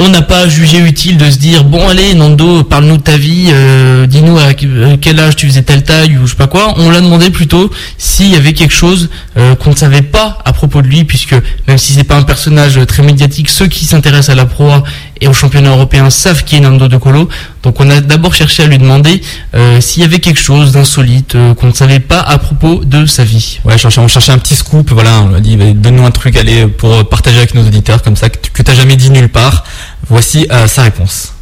[0.00, 3.48] On n'a pas jugé utile de se dire bon allez Nando parle-nous de ta vie,
[3.50, 6.74] euh, dis-nous à que- quel âge tu faisais telle taille ou je sais pas quoi.
[6.78, 7.68] On l'a demandé plutôt
[7.98, 11.34] s'il y avait quelque chose euh, qu'on ne savait pas à propos de lui puisque
[11.66, 14.84] même si c'est pas un personnage très médiatique, ceux qui s'intéressent à la proie
[15.20, 17.28] et au championnat européen savent qui est Nando De Colo.
[17.62, 19.20] Donc on a d'abord cherché à lui demander
[19.54, 23.06] euh, s'il y avait quelque chose d'insolite euh, qu'on ne savait pas à propos de
[23.06, 23.60] sa vie.
[23.64, 26.36] Ouais, cherchait- on cherchait un petit scoop, voilà, on a dit bah, donne-nous un truc
[26.36, 29.64] allez, pour partager avec nos auditeurs comme ça que tu t'as jamais dit nulle part.
[30.08, 31.32] Voici euh, sa réponse.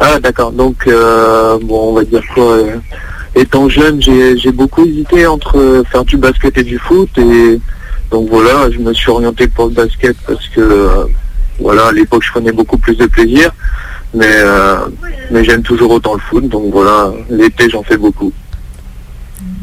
[0.00, 2.76] Ah d'accord, donc euh, bon on va dire quoi euh,
[3.34, 7.58] étant jeune j'ai j'ai beaucoup hésité entre euh, faire du basket et du foot et
[8.10, 11.04] donc voilà je me suis orienté pour le basket parce que euh,
[11.60, 13.50] voilà à l'époque je prenais beaucoup plus de plaisir
[14.14, 14.76] mais euh,
[15.30, 18.32] mais j'aime toujours autant le foot donc voilà l'été j'en fais beaucoup.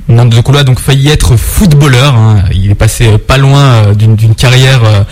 [0.10, 2.14] Nando De Colo a donc failli être footballeur.
[2.14, 2.44] hein.
[2.54, 5.06] Il est passé euh, pas loin euh, d'une carrière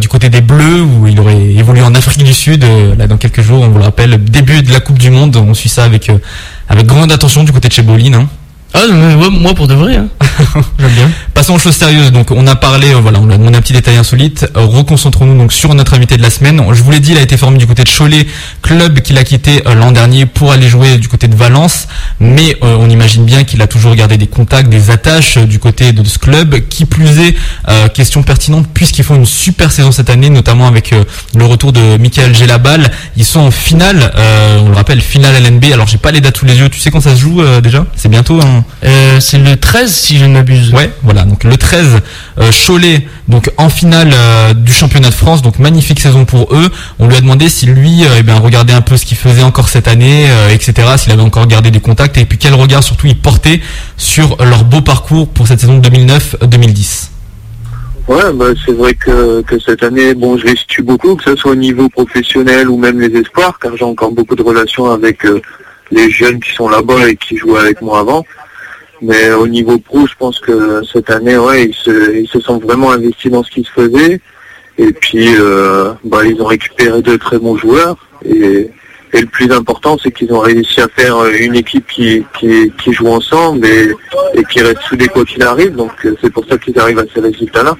[0.00, 2.64] du côté des Bleus où il aurait évolué en Afrique du Sud.
[2.98, 5.36] là, dans quelques jours, on vous le rappelle, début de la Coupe du Monde.
[5.36, 6.10] On suit ça avec
[6.68, 8.28] avec grande attention du côté de chez hein.
[8.72, 9.96] Ah mais ouais, moi pour de vrai.
[9.96, 10.08] Hein.
[10.78, 11.10] J'aime bien.
[11.34, 12.12] Passons aux choses sérieuses.
[12.12, 14.48] Donc, on a parlé, euh, voilà, on a demandé un petit détail insolite.
[14.56, 16.62] Euh, Reconcentrons-nous donc sur notre invité de la semaine.
[16.72, 18.26] Je vous l'ai dit, il a été formé du côté de Cholet,
[18.62, 21.88] club qu'il a quitté euh, l'an dernier pour aller jouer du côté de Valence.
[22.20, 25.58] Mais euh, on imagine bien qu'il a toujours gardé des contacts, des attaches euh, du
[25.58, 26.60] côté de, ce club.
[26.68, 27.34] Qui plus est,
[27.68, 31.04] euh, question pertinente, puisqu'ils font une super saison cette année, notamment avec euh,
[31.34, 32.90] le retour de Michael Gelabal.
[33.16, 35.72] Ils sont en finale, euh, on le rappelle, finale LNB.
[35.72, 36.68] Alors, j'ai pas les dates sous les yeux.
[36.68, 37.86] Tu sais quand ça se joue euh, déjà?
[37.96, 38.40] C'est bientôt.
[38.40, 40.72] Hein Euh, c'est le 13 si je ne m'abuse.
[40.72, 41.24] Ouais, voilà.
[41.24, 42.00] Donc le 13,
[42.38, 45.42] euh, Cholet, donc en finale euh, du championnat de France.
[45.42, 46.70] Donc magnifique saison pour eux.
[46.98, 49.42] On lui a demandé si lui, euh, eh bien, regardait un peu ce qu'il faisait
[49.42, 50.88] encore cette année, euh, etc.
[50.96, 53.60] S'il avait encore gardé des contacts et puis quel regard surtout il portait
[53.96, 57.10] sur leur beau parcours pour cette saison 2009-2010.
[58.10, 61.36] Ouais, bah, c'est vrai que, que cette année, bon, je les situe beaucoup, que ce
[61.36, 65.24] soit au niveau professionnel ou même les espoirs, car j'ai encore beaucoup de relations avec
[65.24, 65.40] euh,
[65.92, 68.26] les jeunes qui sont là-bas et qui jouaient avec moi avant.
[69.02, 72.58] Mais au niveau pro, je pense que cette année, ouais, ils se, ils se sont
[72.58, 74.20] vraiment investis dans ce qui se faisait.
[74.78, 77.96] Et puis, euh, bah, ils ont récupéré de très bons joueurs.
[78.24, 78.70] Et,
[79.12, 82.72] et le plus important, c'est qu'ils ont réussi à faire euh, une équipe qui, qui,
[82.82, 83.90] qui joue ensemble et,
[84.34, 85.74] et qui reste soudée quoi qu'il arrive.
[85.74, 87.76] Donc, euh, c'est pour ça qu'ils arrivent à ces résultats-là.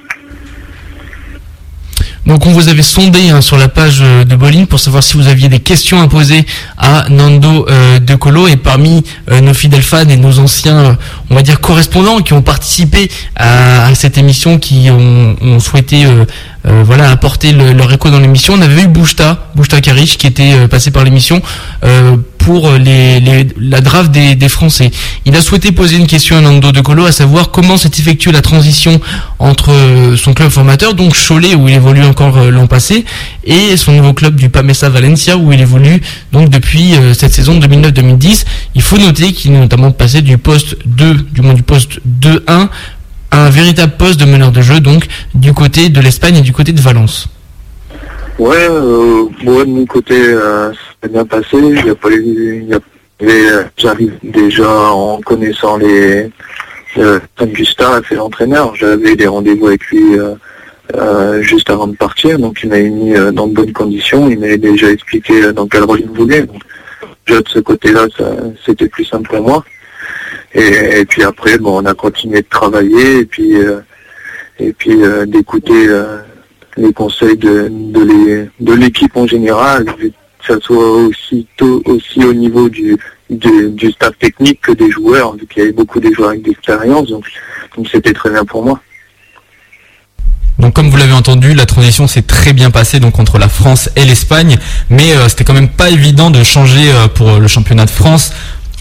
[2.27, 5.17] Donc on vous avait sondé hein, sur la page euh, de Bolin pour savoir si
[5.17, 6.45] vous aviez des questions à poser
[6.77, 10.93] à Nando euh, De Colo et parmi euh, nos fidèles fans et nos anciens, euh,
[11.31, 16.05] on va dire correspondants qui ont participé à, cette émission, qui ont, souhaité
[16.63, 20.67] voilà apporter le- leur écho dans l'émission, on avait eu Bouchta, Bouchta Karich qui était
[20.67, 21.41] passé par l'émission
[22.45, 24.91] pour les, les- la draft des, des Français.
[25.25, 28.31] Il a souhaité poser une question à Nando De Colo, à savoir comment s'est effectuée
[28.31, 28.99] la transition
[29.39, 33.05] entre euh, son club formateur, donc Cholet où il évolue encore euh, l'an passé,
[33.43, 37.59] et son nouveau club du Pamesa Valencia où il évolue donc depuis euh, cette saison
[37.59, 38.45] 2009-2010.
[38.75, 42.67] Il faut noter qu'il est notamment passé du poste 2, du moins du poste 2-1
[43.33, 46.51] à un véritable poste de meneur de jeu, donc du côté de l'Espagne et du
[46.53, 47.27] côté de Valence.
[48.41, 51.57] Ouais, euh, moi de mon côté, euh, ça s'est bien passé.
[51.57, 52.65] Y a pas eu,
[53.77, 56.27] j'arrive déjà en connaissant les
[56.97, 58.73] euh, Gustave est l'entraîneur.
[58.73, 60.33] J'avais des rendez-vous avec lui euh,
[60.95, 64.27] euh, juste avant de partir, donc il m'a mis dans de bonnes conditions.
[64.27, 66.41] Il m'avait déjà expliqué dans quel rôle il voulait.
[66.41, 66.63] Donc,
[67.27, 68.07] déjà de ce côté-là,
[68.65, 69.63] c'était plus simple pour moi.
[70.55, 73.53] Et, et puis après, bon, on a continué de travailler et puis
[74.59, 75.89] et puis d'écouter
[76.77, 77.71] les conseils de,
[78.59, 80.07] de l'équipe en général, que
[80.45, 82.97] ça soit aussi tôt, aussi au niveau du,
[83.29, 87.09] du, staff technique que des joueurs, vu qu'il y avait beaucoup de joueurs avec d'expérience,
[87.09, 87.25] donc
[87.77, 88.79] donc c'était très bien pour moi.
[90.59, 93.89] Donc comme vous l'avez entendu, la transition s'est très bien passée donc entre la France
[93.95, 94.57] et l'Espagne,
[94.89, 98.31] mais euh, c'était quand même pas évident de changer euh, pour le championnat de France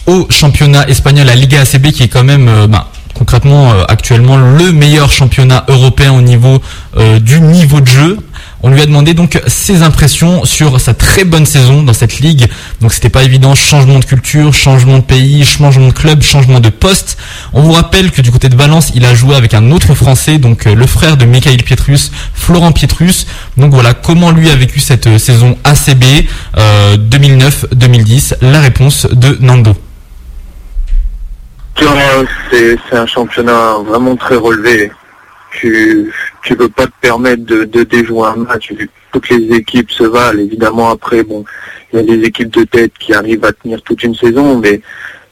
[0.07, 4.39] au championnat espagnol, la Liga ACB qui est quand même euh, bah, concrètement euh, actuellement
[4.39, 6.63] le meilleur championnat européen au niveau
[6.97, 8.17] euh, du niveau de jeu.
[8.63, 12.47] On lui a demandé donc ses impressions sur sa très bonne saison dans cette ligue.
[12.81, 16.71] Donc c'était pas évident, changement de culture, changement de pays, changement de club, changement de
[16.71, 17.19] poste.
[17.53, 20.39] On vous rappelle que du côté de Valence, il a joué avec un autre Français,
[20.39, 23.27] donc euh, le frère de Mikhail Pietrus, Florent Pietrus.
[23.59, 26.05] Donc voilà comment lui a vécu cette saison ACB
[26.57, 28.37] euh, 2009-2010.
[28.41, 29.77] La réponse de Nando.
[32.51, 34.91] C'est un championnat vraiment très relevé.
[35.53, 36.13] Tu
[36.43, 38.73] tu peux pas te permettre de, déjouer un match.
[39.13, 40.41] Toutes les équipes se valent.
[40.41, 41.45] Évidemment, après, bon,
[41.93, 44.81] il y a des équipes de tête qui arrivent à tenir toute une saison, mais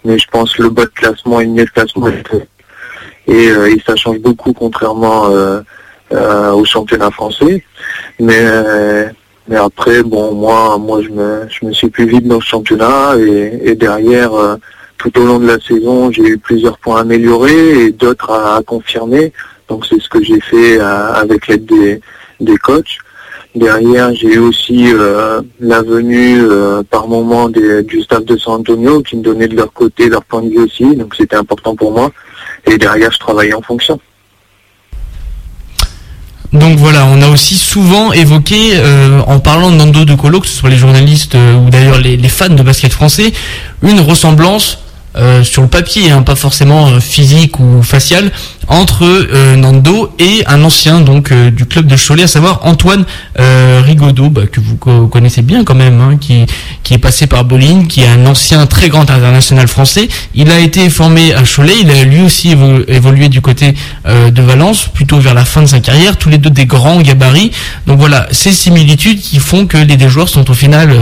[0.05, 2.09] mais je pense le bas de classement et le milieu de classement
[3.27, 5.61] et, euh, ça change beaucoup contrairement euh,
[6.13, 7.63] euh, au championnat français.
[8.19, 9.09] Mais euh,
[9.49, 13.17] mais après, bon, moi moi je me je me suis plus vite dans ce championnat
[13.19, 14.33] et, et derrière.
[14.99, 18.63] Tout au long de la saison, j'ai eu plusieurs points améliorés et d'autres à, à
[18.63, 19.33] confirmer.
[19.69, 22.01] Donc c'est ce que j'ai fait euh, avec l'aide des,
[22.41, 22.99] des coachs.
[23.55, 28.55] Derrière, j'ai eu aussi euh, la venue euh, par moment des- du staff de San
[28.61, 30.95] Antonio qui me donnait de leur côté leur point de vue aussi.
[30.97, 32.13] Donc c'était important pour moi.
[32.67, 33.99] Et derrière, je travaillais en fonction.
[36.53, 38.73] Donc voilà, on a aussi souvent évoqué,
[39.27, 42.49] en parlant de Nando De Colo, que ce soit les journalistes ou d'ailleurs les fans
[42.49, 43.33] de basket français,
[43.83, 44.79] une ressemblance
[45.17, 48.31] euh, sur le papier, hein, pas forcément euh, physique ou faciale,
[48.69, 53.05] entre euh, Nando et un ancien donc euh, du club de Cholet, à savoir Antoine
[53.41, 56.45] euh, Rigaudot, bah, que vous co- connaissez bien quand même, hein, qui,
[56.83, 60.09] qui est passé par Bolin, qui est un ancien très grand international français.
[60.35, 63.75] Il a été formé à Cholet, il a lui aussi évo- évolué du côté
[64.07, 67.01] euh, de Valence, plutôt vers la fin de sa carrière, tous les deux des grands
[67.01, 67.51] gabarits.
[67.87, 70.95] Donc voilà, ces similitudes qui font que les deux joueurs sont au final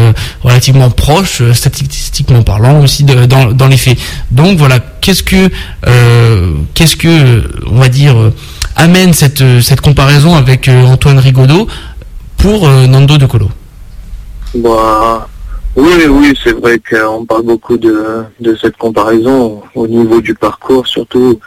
[0.43, 3.96] relativement proches, statistiquement parlant aussi dans, dans les faits.
[4.31, 5.49] Donc voilà, qu'est-ce que,
[5.87, 8.33] euh, qu'est-ce que, on va dire, euh,
[8.75, 11.67] amène cette, euh, cette comparaison avec Antoine Rigaudot
[12.37, 13.49] pour Nando De Colo?
[14.55, 15.29] Bah,
[15.77, 20.87] oui, oui, c'est vrai qu'on parle beaucoup de, de cette comparaison au niveau du parcours,
[20.87, 21.39] surtout.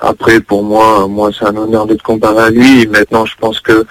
[0.00, 2.86] Après, pour moi, moi, c'est un honneur d'être comparé à lui.
[2.86, 3.86] Maintenant, je pense que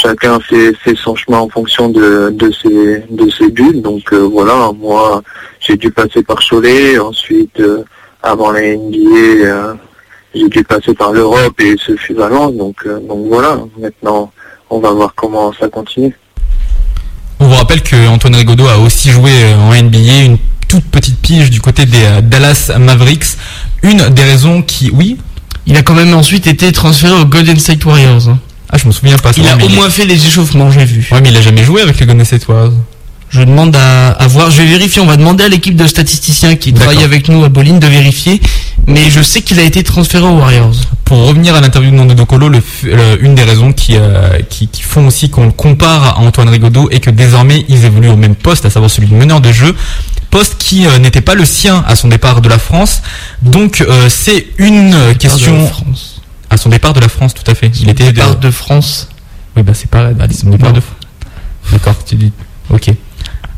[0.00, 3.80] chacun fait, fait son chemin en fonction de, de ses, de ses buts.
[3.80, 5.22] Donc euh, voilà, moi,
[5.60, 6.98] j'ai dû passer par Cholet.
[6.98, 7.84] Ensuite, euh,
[8.22, 9.74] avant la NBA, euh,
[10.34, 12.54] j'ai dû passer par l'Europe et ce fut Valence.
[12.54, 13.58] Donc, euh, donc voilà.
[13.78, 14.32] Maintenant,
[14.70, 16.16] on va voir comment ça continue.
[17.38, 20.38] On vous rappelle que Antoine Rigaudot a aussi joué en NBA une
[20.68, 23.36] toute petite pige du côté des Dallas Mavericks.
[23.82, 25.16] Une des raisons qui, oui,
[25.66, 28.36] Il a quand même ensuite été transféré aux Golden State Warriors.
[28.72, 29.32] Ah je me souviens pas.
[29.32, 31.08] ça, Il a au moins fait les échauffements, j'ai vu.
[31.12, 32.06] Ouais, mais il a jamais joué avec les
[32.48, 32.72] Warriors.
[33.32, 36.56] Je demande à, à voir, je vais vérifier, on va demander à l'équipe de statisticiens
[36.56, 38.40] qui travaille avec nous à Bolin de vérifier,
[38.88, 40.74] mais je sais qu'il a été transféré aux Warriors.
[41.04, 42.14] Pour revenir à l'interview de Nando
[42.48, 46.18] le, f- le- une des raisons qui, euh, qui, qui font aussi qu'on le compare
[46.18, 49.14] à Antoine Rigaudot est que désormais ils évoluent au même poste, à savoir celui de
[49.14, 49.76] meneur de jeu,
[50.30, 53.00] poste qui euh, n'était pas le sien à son départ de la France.
[53.42, 56.19] Donc euh, c'est une question De la France.
[56.50, 57.68] À son départ de la France, tout à fait.
[57.80, 59.08] Il était Départ de France.
[59.56, 60.16] Oui, bah c'est pareil.
[60.20, 60.82] Allez, son départ de.
[61.72, 62.32] D'accord, tu dis.
[62.70, 62.90] Ok.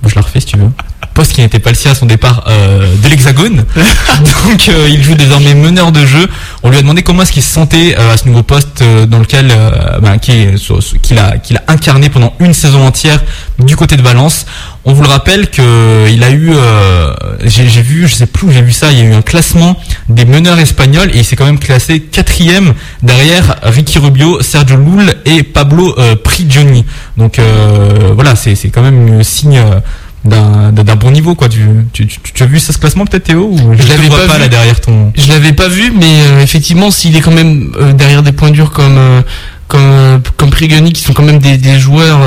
[0.03, 0.71] Bon, je la refais si tu veux.
[1.15, 3.65] Poste qui n'était pas le sien à son départ euh, de l'Hexagone.
[4.49, 6.29] Donc euh, il joue désormais meneur de jeu.
[6.63, 9.07] On lui a demandé comment est-ce qu'il se sentait euh, à ce nouveau poste euh,
[9.07, 9.53] dans lequel
[10.01, 13.21] ben, qu'il a incarné pendant une saison entière
[13.59, 14.47] du côté de Valence.
[14.85, 18.49] On vous le rappelle que il a eu euh, j'ai j'ai vu je sais plus
[18.49, 19.77] où j'ai vu ça il y a eu un classement
[20.09, 25.15] des meneurs espagnols et il s'est quand même classé quatrième derrière Ricky Rubio, Sergio Lul
[25.25, 25.95] et Pablo
[26.25, 26.85] Prigioni.
[27.17, 29.81] Donc euh, voilà c'est c'est quand même un signe euh,
[30.25, 31.49] d'un bon niveau quoi.
[31.49, 31.61] Tu,
[31.93, 34.35] tu, tu, tu as vu ça ce classement peut-être Théo ou Je l'avais pas pas
[34.35, 34.41] vu.
[34.41, 37.93] là derrière ton Je l'avais pas vu, mais euh, effectivement, s'il est quand même euh,
[37.93, 39.23] derrière des points durs comme euh,
[39.69, 42.21] comme euh, comme Prigoni, qui sont quand même des, des joueurs,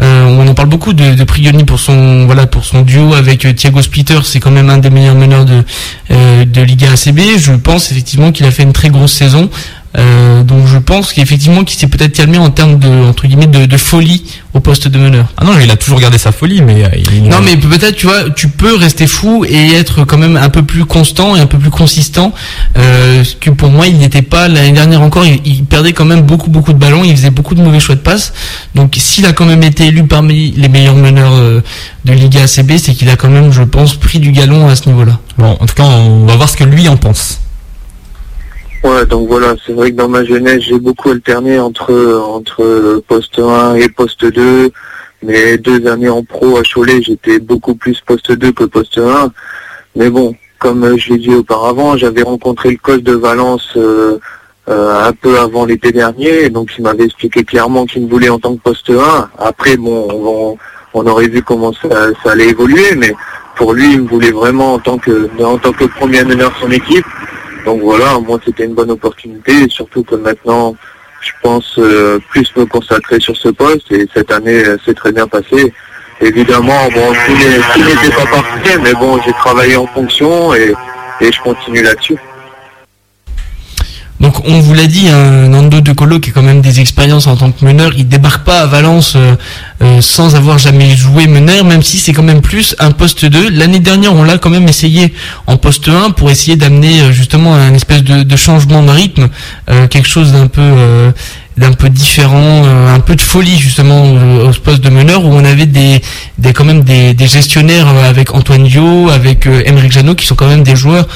[0.00, 3.82] on en parle beaucoup de, de Prigioni pour son voilà pour son duo avec Thiago
[3.82, 4.18] Splitter.
[4.24, 5.62] C'est quand même un des meilleurs meneurs de
[6.10, 7.20] euh, de Liga ACB.
[7.38, 9.50] Je pense effectivement qu'il a fait une très grosse saison.
[9.98, 13.66] Euh, donc je pense qu'effectivement qu'il s'est peut-être calmé en termes de entre guillemets de,
[13.66, 14.24] de folie
[14.54, 15.26] au poste de meneur.
[15.36, 17.24] Ah non, il a toujours gardé sa folie, mais euh, il...
[17.24, 20.62] Non mais peut-être tu vois tu peux rester fou et être quand même un peu
[20.62, 22.32] plus constant et un peu plus consistant.
[22.76, 25.24] Euh, ce que pour moi il n'était pas l'année dernière encore.
[25.26, 27.02] Il, il perdait quand même beaucoup beaucoup de ballons.
[27.04, 28.32] Il faisait beaucoup de mauvais choix de passe.
[28.74, 31.60] Donc s'il a quand même été élu parmi les meilleurs meneurs euh,
[32.04, 34.88] de Liga ACB c'est qu'il a quand même je pense pris du galon à ce
[34.88, 37.38] niveau là Bon, en tout cas, on va voir ce que lui en pense.
[38.84, 41.92] Ouais, donc voilà, c'est vrai que dans ma jeunesse, j'ai beaucoup alterné entre
[42.28, 44.70] entre poste 1 et poste 2.
[45.24, 49.32] Mes deux années en pro à Cholet, j'étais beaucoup plus poste 2 que poste 1.
[49.96, 54.18] Mais bon, comme euh, je l'ai dit auparavant, j'avais rencontré le coach de Valence euh,
[54.68, 58.38] euh, un peu avant l'été dernier, donc il m'avait expliqué clairement qu'il me voulait en
[58.38, 59.30] tant que poste 1.
[59.38, 60.56] Après, bon, on,
[60.94, 61.88] on aurait vu comment ça,
[62.22, 63.12] ça allait évoluer, mais
[63.56, 66.56] pour lui, il me voulait vraiment en tant que en tant que premier meneur de
[66.60, 67.06] son équipe.
[67.64, 70.74] Donc voilà, moi c'était une bonne opportunité, surtout que maintenant,
[71.20, 75.12] je pense euh, plus me consacrer sur ce poste, et cette année euh, s'est très
[75.12, 75.72] bien passé.
[76.20, 80.74] Évidemment, bon, tout n'était pas parfait, mais bon, j'ai travaillé en fonction et,
[81.20, 82.16] et je continue là-dessus.
[84.28, 87.26] Donc on vous l'a dit, un Nando De Colo qui a quand même des expériences
[87.26, 89.36] en tant que meneur, il débarque pas à Valence euh,
[89.82, 93.48] euh, sans avoir jamais joué meneur, même si c'est quand même plus un poste 2.
[93.48, 95.14] L'année dernière, on l'a quand même essayé
[95.46, 99.28] en poste 1 pour essayer d'amener euh, justement un espèce de, de changement de rythme,
[99.88, 100.62] quelque chose d'un peu
[101.58, 105.44] d'un peu différent, euh, un peu de folie justement au, poste de meneur où on
[105.44, 106.00] avait des,
[106.38, 110.34] des quand même des, gestionnaires euh, avec Antoine Dio, avec euh, Emeric Janot qui sont
[110.34, 111.06] quand même des joueurs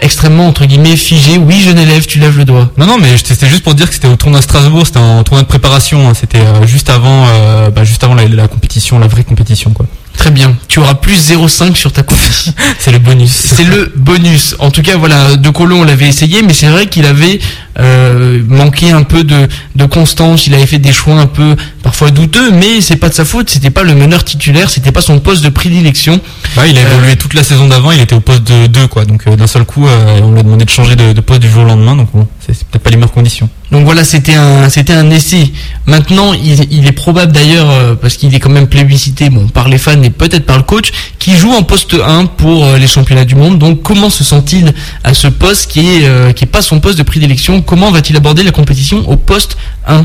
[0.00, 1.38] extrêmement entre guillemets figés.
[1.38, 2.70] Oui, je n'élève, tu lèves le doigt.
[2.76, 5.22] Non, non, mais c'était juste pour dire que c'était au tournoi de Strasbourg, c'était un
[5.22, 7.26] tournoi de préparation, hein, c'était juste avant,
[7.74, 9.86] bah, juste avant la compétition, la vraie compétition, quoi.
[10.16, 10.56] Très bien.
[10.68, 12.52] Tu auras plus 0,5 sur ta copie.
[12.78, 13.30] C'est le bonus.
[13.30, 14.56] C'est le bonus.
[14.58, 17.38] En tout cas, voilà, De Colo, on l'avait essayé, mais c'est vrai qu'il avait
[17.78, 20.46] euh, manqué un peu de, de constance.
[20.46, 21.56] Il avait fait des choix un peu
[21.86, 23.48] parfois douteux, mais c'est pas de sa faute.
[23.48, 26.18] C'était pas le meneur titulaire, c'était pas son poste de prédilection.
[26.56, 28.88] Bah, il a Euh, évolué toute la saison d'avant, il était au poste de 2,
[28.88, 29.04] quoi.
[29.04, 31.42] Donc, euh, d'un seul coup, euh, on lui a demandé de changer de, de poste
[31.42, 33.48] du jour au lendemain, donc bon, c'est peut-être pas les meilleures conditions.
[33.70, 35.52] Donc voilà, c'était un, c'était un essai.
[35.86, 39.78] Maintenant, il, il est probable d'ailleurs, parce qu'il est quand même plébiscité, bon, par les
[39.78, 43.36] fans et peut-être par le coach, qui joue en poste 1 pour les championnats du
[43.36, 43.58] monde.
[43.60, 44.72] Donc comment se sent-il
[45.04, 47.62] à ce poste qui est, qui est pas son poste de prédilection?
[47.62, 49.56] Comment va-t-il aborder la compétition au poste
[49.86, 50.04] 1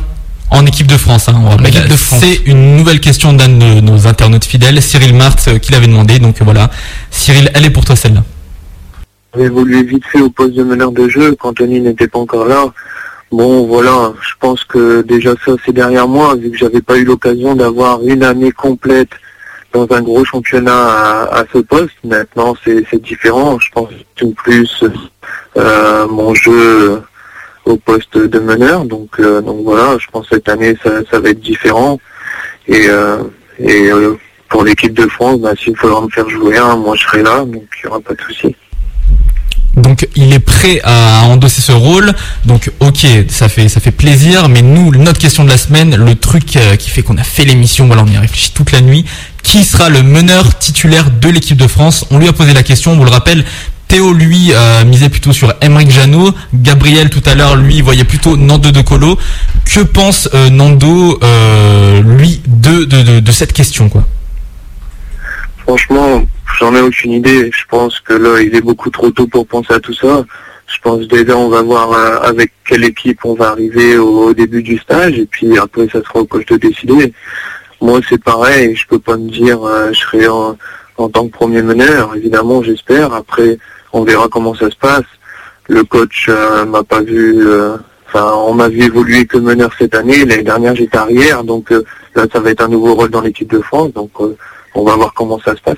[0.54, 2.20] En équipe de France, hein, équipe de France.
[2.22, 6.20] C'est une nouvelle question d'un de nos internautes fidèles, Cyril Martz, euh, qui l'avait demandé.
[6.20, 6.70] Donc euh, voilà,
[7.10, 8.24] Cyril, elle est pour toi celle-là.
[9.36, 12.46] J'ai évolué vite fait au poste de meneur de jeu quand Tony n'était pas encore
[12.46, 12.66] là.
[13.32, 17.06] Bon, voilà, je pense que déjà ça c'est derrière moi, vu que j'avais pas eu
[17.06, 19.12] l'occasion d'avoir une année complète
[19.72, 21.96] dans un gros championnat à, à ce poste.
[22.04, 23.58] Maintenant, c'est c'est différent.
[23.58, 24.84] Je pense tout plus
[25.56, 27.02] euh, mon jeu
[27.66, 28.86] au poste de meneur.
[28.86, 32.00] Donc, euh, donc voilà, je pense que cette année ça, va être différent.
[32.68, 33.18] Et, euh,
[33.60, 34.18] et euh,
[34.50, 37.40] pour l'équipe de France, bah, s'il faudra me faire jouer un, moi je serai là,
[37.40, 38.56] donc il n'y aura pas de souci.
[39.78, 42.12] Donc il est prêt à endosser ce rôle.
[42.46, 44.50] Donc ok, ça fait ça fait plaisir.
[44.50, 47.88] Mais nous, notre question de la semaine, le truc qui fait qu'on a fait l'émission,
[47.88, 49.06] voilà, on y a réfléchi toute la nuit.
[49.44, 52.06] Qui sera le meneur titulaire de l'équipe de France?
[52.12, 52.92] On lui a posé la question.
[52.92, 53.46] On vous le rappelle.
[53.92, 56.30] Théo, lui, euh, misait plutôt sur Emeric Janot.
[56.54, 59.18] Gabriel, tout à l'heure, lui, voyait plutôt Nando De Colo.
[59.66, 64.06] Que pense euh, Nando, euh, lui, de, cette question, quoi?
[65.58, 66.24] Franchement,
[66.58, 67.52] j'en ai aucune idée.
[67.54, 70.24] Je pense que là, il est beaucoup trop tôt pour penser à tout ça.
[70.68, 74.78] Je pense déjà, on va voir avec quelle équipe on va arriver au, début du
[74.78, 77.12] stage, et puis après, ça sera au coach de décider.
[77.82, 78.74] Moi, c'est pareil.
[78.74, 79.60] Je peux pas me dire,
[79.92, 82.16] je serai en tant que premier meneur.
[82.16, 83.14] Évidemment, j'espère.
[83.14, 83.58] Après,
[83.94, 85.06] on verra comment ça se passe.
[85.68, 87.48] Le coach euh, m'a pas vu.
[87.48, 87.78] euh,
[88.14, 90.26] Enfin, on m'a vu évoluer que meneur cette année.
[90.26, 93.50] L'année dernière, j'étais arrière, donc euh, là, ça va être un nouveau rôle dans l'équipe
[93.50, 93.94] de France.
[93.94, 94.36] Donc, euh,
[94.76, 95.78] on va voir comment ça se passe.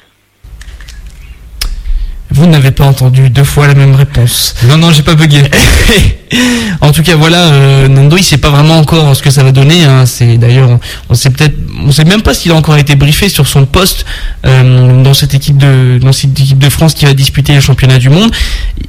[2.33, 4.55] Vous n'avez pas entendu deux fois la même réponse.
[4.67, 5.43] Non, non, j'ai pas bugué.
[6.81, 9.51] en tout cas, voilà, euh, Nando, il sait pas vraiment encore ce que ça va
[9.51, 9.83] donner.
[9.85, 10.07] hein.
[10.07, 10.79] C'est d'ailleurs, on,
[11.09, 11.55] on sait peut-être,
[11.85, 14.05] on sait même pas s'il a encore été briefé sur son poste
[14.47, 17.99] euh, dans cette équipe de, dans cette équipe de France qui va disputer les championnats
[17.99, 18.31] du monde.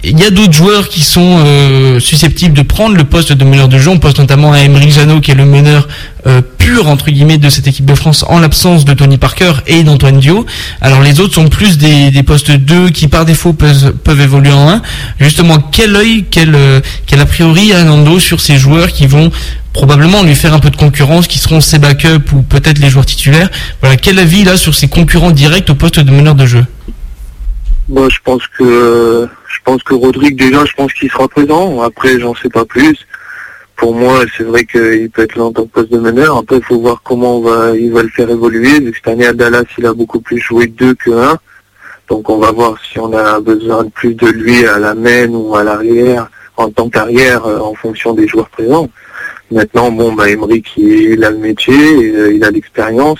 [0.03, 3.69] Il y a d'autres joueurs qui sont euh, susceptibles de prendre le poste de meneur
[3.69, 3.91] de jeu.
[3.91, 5.87] On pense notamment à Emery Janot, qui est le meneur
[6.27, 9.83] euh, pur entre guillemets de cette équipe de France en l'absence de Tony Parker et
[9.83, 10.47] d'Antoine Dio.
[10.81, 14.69] Alors les autres sont plus des, postes 2 qui par défaut peuvent, peuvent évoluer en
[14.69, 14.83] 1.
[15.21, 19.31] Justement, quel œil, quel, euh, quel a priori à Nando sur ces joueurs qui vont
[19.75, 23.07] probablement lui faire un peu de concurrence, qui seront ses backups ou peut-être les joueurs
[23.07, 23.51] titulaires?
[23.83, 26.65] Voilà, quel avis là sur ses concurrents directs au poste de meneur de jeu?
[27.89, 31.83] Moi, je pense que je pense que Rodrigue déjà, je pense qu'il sera présent.
[31.83, 32.97] Après, j'en sais pas plus.
[33.77, 36.39] Pour moi, c'est vrai qu'il peut être là en poste de meneur.
[36.39, 38.81] Après, il faut voir comment on va, il va le faire évoluer.
[38.81, 41.39] Vu que Cette année à Dallas, il a beaucoup plus joué deux que un.
[42.09, 45.29] Donc, on va voir si on a besoin de plus de lui à la main
[45.29, 48.89] ou à l'arrière, en tant qu'arrière, euh, en fonction des joueurs présents.
[49.51, 53.19] Maintenant, bon, bah, Emmerich, il a le métier, euh, il a l'expérience.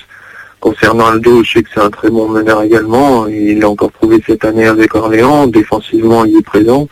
[0.61, 3.27] Concernant Aldo, je sais que c'est un très bon meneur également.
[3.27, 5.47] Il l'a encore prouvé cette année avec Orléans.
[5.47, 6.89] Défensivement, il est présent.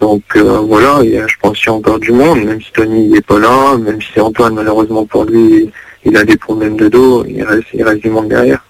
[0.00, 3.20] Donc euh, voilà, je pense qu'il y a encore du monde, même si Tony n'est
[3.22, 5.70] pas là, même si Antoine, malheureusement pour lui,
[6.04, 8.60] il a des problèmes de dos, il reste, il reste du monde derrière.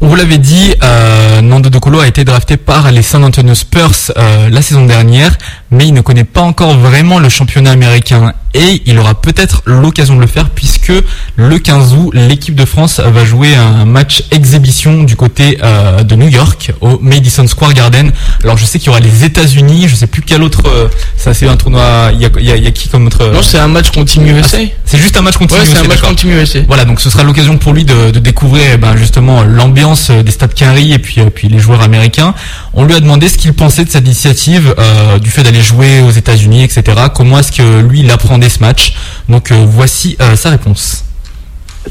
[0.00, 3.54] On vous l'avait dit, euh, Nando De Colo a été drafté par les San Antonio
[3.54, 5.36] Spurs euh, la saison dernière,
[5.70, 10.16] mais il ne connaît pas encore vraiment le championnat américain et il aura peut-être l'occasion
[10.16, 10.92] de le faire puisque
[11.36, 16.14] le 15 août, l'équipe de France va jouer un match exhibition du côté euh, de
[16.14, 18.12] New York au Madison Square Garden.
[18.42, 20.62] Alors je sais qu'il y aura les États-Unis, je sais plus quel autre.
[20.66, 22.10] euh, ça c'est un tournoi.
[22.12, 23.68] Il y a, il y a- il y a qui comme autre Non, c'est un
[23.68, 24.58] match continu Ah, USA.
[24.84, 25.60] C'est juste un match continu.
[25.60, 26.60] Ouais, c'est un match continu USA.
[26.68, 30.22] Voilà, donc ce sera l'occasion pour lui de, de découvrir eh ben, justement l'ambiance euh,
[30.22, 32.34] des stades Quinry et puis, euh, puis les joueurs américains.
[32.72, 36.00] On lui a demandé ce qu'il pensait de cette initiative, euh, du fait d'aller jouer
[36.00, 36.82] aux États-Unis, etc.
[37.14, 38.94] Comment est-ce que lui il appréhendait ce match
[39.28, 41.04] Donc euh, voici euh, sa réponse.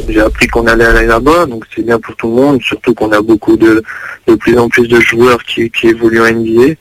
[0.09, 3.11] J'ai appris qu'on allait aller là-bas, donc c'est bien pour tout le monde, surtout qu'on
[3.11, 3.83] a beaucoup de,
[4.27, 6.73] de plus en plus de joueurs qui, qui évoluent en NBA.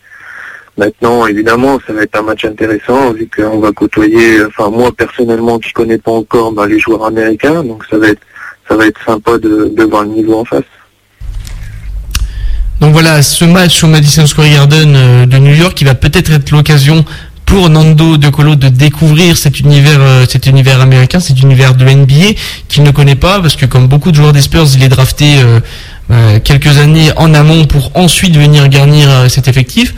[0.78, 5.58] Maintenant, évidemment, ça va être un match intéressant, vu qu'on va côtoyer, enfin moi personnellement
[5.58, 8.22] qui connais pas encore ben, les joueurs américains, donc ça va être
[8.68, 10.62] ça va être sympa de, de voir le niveau en face.
[12.80, 16.32] Donc voilà, ce match au Madison Square Garden euh, de New York, qui va peut-être
[16.32, 17.04] être l'occasion
[17.46, 21.84] pour Nando De Colo de découvrir cet univers, euh, cet univers américain, cet univers de
[21.84, 22.38] NBA
[22.68, 25.38] qu'il ne connaît pas, parce que comme beaucoup de joueurs des Spurs, il est drafté
[25.38, 25.60] euh,
[26.10, 29.94] euh, quelques années en amont pour ensuite venir garnir cet effectif.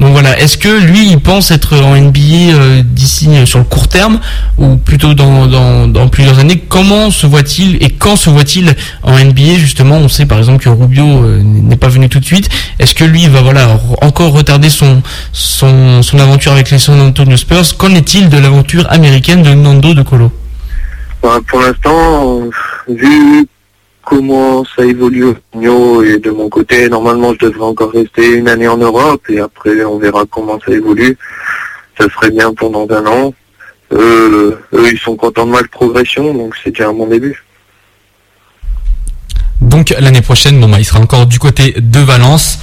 [0.00, 2.18] Donc voilà, est-ce que lui, il pense être en NBA
[2.54, 4.20] euh, d'ici euh, sur le court terme
[4.58, 9.12] ou plutôt dans, dans, dans plusieurs années Comment se voit-il et quand se voit-il en
[9.18, 12.48] NBA Justement, on sait par exemple que Rubio euh, n'est pas venu tout de suite.
[12.78, 15.02] Est-ce que lui va voilà re- encore retarder son,
[15.32, 17.76] son, son aventure avec les San Antonio Spurs?
[17.78, 20.32] Qu'en est-il de l'aventure américaine de Nando De Colo?
[21.22, 22.50] Ben, pour l'instant, euh,
[22.88, 23.46] vu
[24.04, 28.68] comment ça évolue au et de mon côté, normalement je devrais encore rester une année
[28.68, 31.16] en Europe et après on verra comment ça évolue.
[31.98, 33.34] Ça serait bien pendant un an.
[33.92, 37.44] Eux, eux ils sont contents de ma progression, donc c'est déjà un bon début.
[39.60, 42.58] Donc l'année prochaine, bon bah il sera encore du côté de Valence.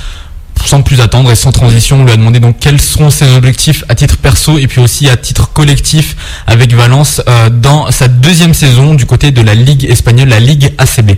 [0.66, 3.84] Sans plus attendre et sans transition, on lui a demandé donc quels seront ses objectifs
[3.88, 8.54] à titre perso et puis aussi à titre collectif avec Valence euh, dans sa deuxième
[8.54, 11.12] saison du côté de la Ligue espagnole, la Ligue ACB.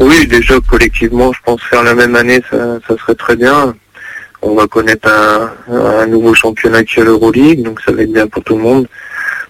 [0.00, 3.74] Oui, déjà collectivement, je pense faire la même année, ça, ça serait très bien.
[4.40, 5.08] On va connaître
[5.68, 8.88] un, nouveau championnat qui est l'Euroleague, donc ça va être bien pour tout le monde.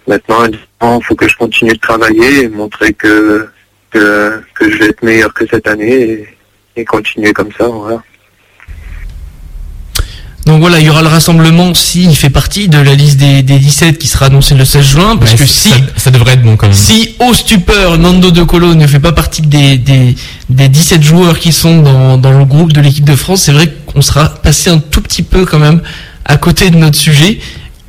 [0.07, 3.47] Maintenant, il faut que je continue de travailler et montrer que,
[3.89, 6.27] que, que je vais être meilleur que cette année et,
[6.75, 7.67] et continuer comme ça.
[7.67, 8.03] Voilà.
[10.45, 13.59] Donc voilà, il y aura le rassemblement s'il fait partie de la liste des, des
[13.59, 16.43] 17 qui sera annoncée le 16 juin, parce Ouais, que ça- si ça, devrait être
[16.43, 16.75] bon quand même.
[16.75, 20.15] Si au stupeur Nando De Colo ne fait pas partie des, des,
[20.49, 23.73] des 17 joueurs qui sont dans, dans le groupe de l'équipe de France, c'est vrai
[23.85, 25.81] qu'on sera passé un tout petit peu quand même
[26.25, 27.39] à côté de notre sujet.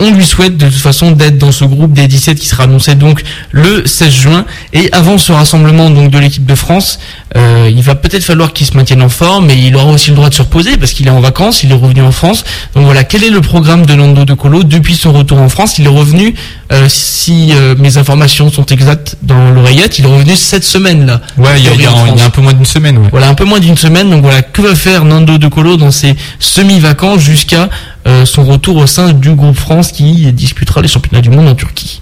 [0.00, 2.94] On lui souhaite de toute façon d'être dans ce groupe des 17 qui sera annoncé
[2.96, 4.44] donc le 16 juin.
[4.72, 6.98] Et avant ce rassemblement donc de l'équipe de France,
[7.36, 10.16] euh, il va peut-être falloir qu'il se maintienne en forme, mais il aura aussi le
[10.16, 12.44] droit de se reposer parce qu'il est en vacances, il est revenu en France.
[12.74, 15.78] Donc voilà, quel est le programme de Nando De Colo depuis son retour en France?
[15.78, 16.34] Il est revenu,
[16.72, 21.20] euh, si euh, mes informations sont exactes dans l'oreillette, il est revenu cette semaine là.
[21.36, 22.98] Ouais, il y a, il y un peu moins d'une semaine.
[22.98, 23.08] Ouais.
[23.10, 24.10] Voilà, un peu moins d'une semaine.
[24.10, 27.68] Donc voilà, que va faire Nando De Colo dans ses semi-vacances jusqu'à
[28.06, 31.54] euh, son retour au sein du groupe France qui disputera les championnats du monde en
[31.54, 32.00] Turquie?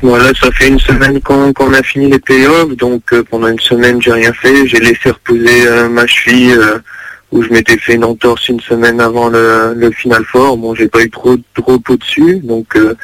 [0.00, 3.58] Voilà, ça fait une semaine qu'on qu'on a fini les playoffs, donc euh, pendant une
[3.58, 4.64] semaine j'ai rien fait.
[4.66, 6.78] J'ai laissé reposer euh, ma cheville euh,
[7.32, 10.56] où je m'étais fait une entorse une semaine avant le, le final fort.
[10.56, 12.94] Bon, j'ai pas eu trop de repos dessus, donc euh,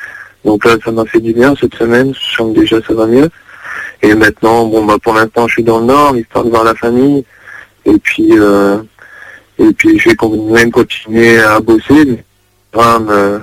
[0.44, 2.14] donc là ça m'a fait du bien cette semaine.
[2.14, 3.28] Je sens que déjà ça va mieux.
[4.02, 6.76] Et maintenant, bon bah pour l'instant je suis dans le nord, histoire de voir la
[6.76, 7.24] famille.
[7.86, 8.78] Et puis euh,
[9.58, 12.22] et puis je vais quand même continuer à bosser.
[12.70, 13.38] Programme, euh,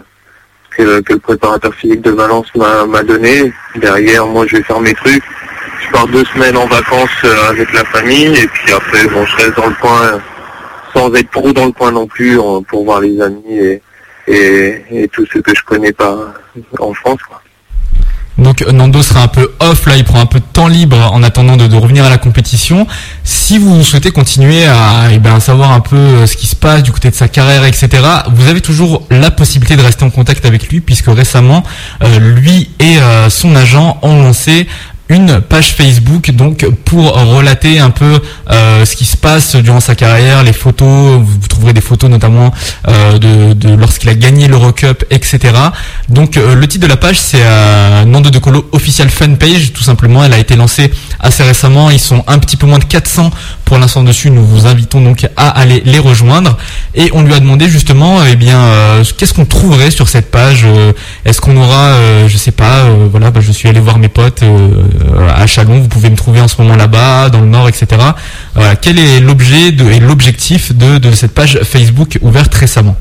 [0.72, 3.54] que, que le préparateur physique de Valence m'a donné.
[3.76, 5.24] Derrière, moi, je vais faire mes trucs.
[5.86, 9.36] Je pars deux semaines en vacances euh, avec la famille et puis après, bon, je
[9.38, 10.22] reste dans le coin
[10.94, 13.82] sans être trop dans le coin non plus pour voir les amis et,
[14.28, 16.34] et, et tous ceux que je connais pas
[16.80, 17.20] en France.
[17.28, 17.41] Quoi.
[18.38, 21.22] Donc Nando sera un peu off là, il prend un peu de temps libre en
[21.22, 22.88] attendant de, revenir à la compétition.
[23.24, 26.84] Si vous souhaitez continuer à eh ben, savoir un peu euh, ce qui se passe
[26.84, 27.90] du côté de sa carrière, etc.,
[28.34, 31.64] vous avez toujours la possibilité de rester en contact avec lui puisque récemment,
[32.04, 34.68] euh, lui et euh, son agent ont lancé
[35.12, 39.96] une page Facebook donc pour relater un peu euh, ce qui se passe durant sa
[39.96, 42.54] carrière, les photos, vous trouverez des photos notamment
[42.88, 45.40] euh, de, lorsqu'il a gagné l'Eurocup, etc.
[46.10, 47.44] Donc euh, le titre de la page c'est
[48.06, 50.24] Nando de Colo official fan page tout simplement.
[50.24, 51.90] Elle a été lancée assez récemment.
[51.90, 53.32] Ils sont un petit peu moins de 400
[53.66, 54.32] pour l'instant dessus.
[54.32, 56.58] Nous vous invitons donc à aller les rejoindre.
[56.96, 58.62] Et on lui a demandé justement, eh bien,
[59.18, 60.66] qu'est-ce qu'on trouverait sur cette page
[61.26, 61.96] Est-ce qu'on aura,
[62.28, 64.44] je sais pas, voilà, bah, je suis allé voir mes potes
[65.30, 65.80] à Chalon.
[65.80, 67.88] Vous pouvez me trouver en ce moment là-bas, dans le Nord, etc.
[68.56, 72.96] Voilà, quel est l'objet et l'objectif de, cette page Facebook ouverte récemment?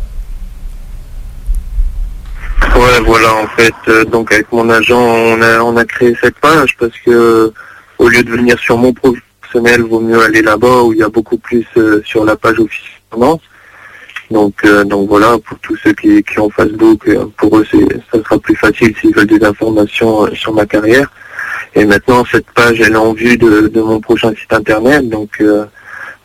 [2.77, 6.93] Ouais, voilà, en fait, euh, donc avec mon agent, on a, créé cette page parce
[7.05, 7.53] que
[7.99, 11.03] au lieu de venir sur mon profil personnel, vaut mieux aller là-bas où il y
[11.03, 13.01] a beaucoup plus euh, sur la page officielle.
[14.31, 17.67] Donc, euh, donc voilà, pour tous ceux qui, qui ont Facebook, euh, pour eux,
[18.13, 21.11] ça sera plus facile s'ils veulent des informations euh, sur ma carrière.
[21.75, 25.65] Et maintenant, cette page, elle est en vue de, mon prochain site internet, donc, euh,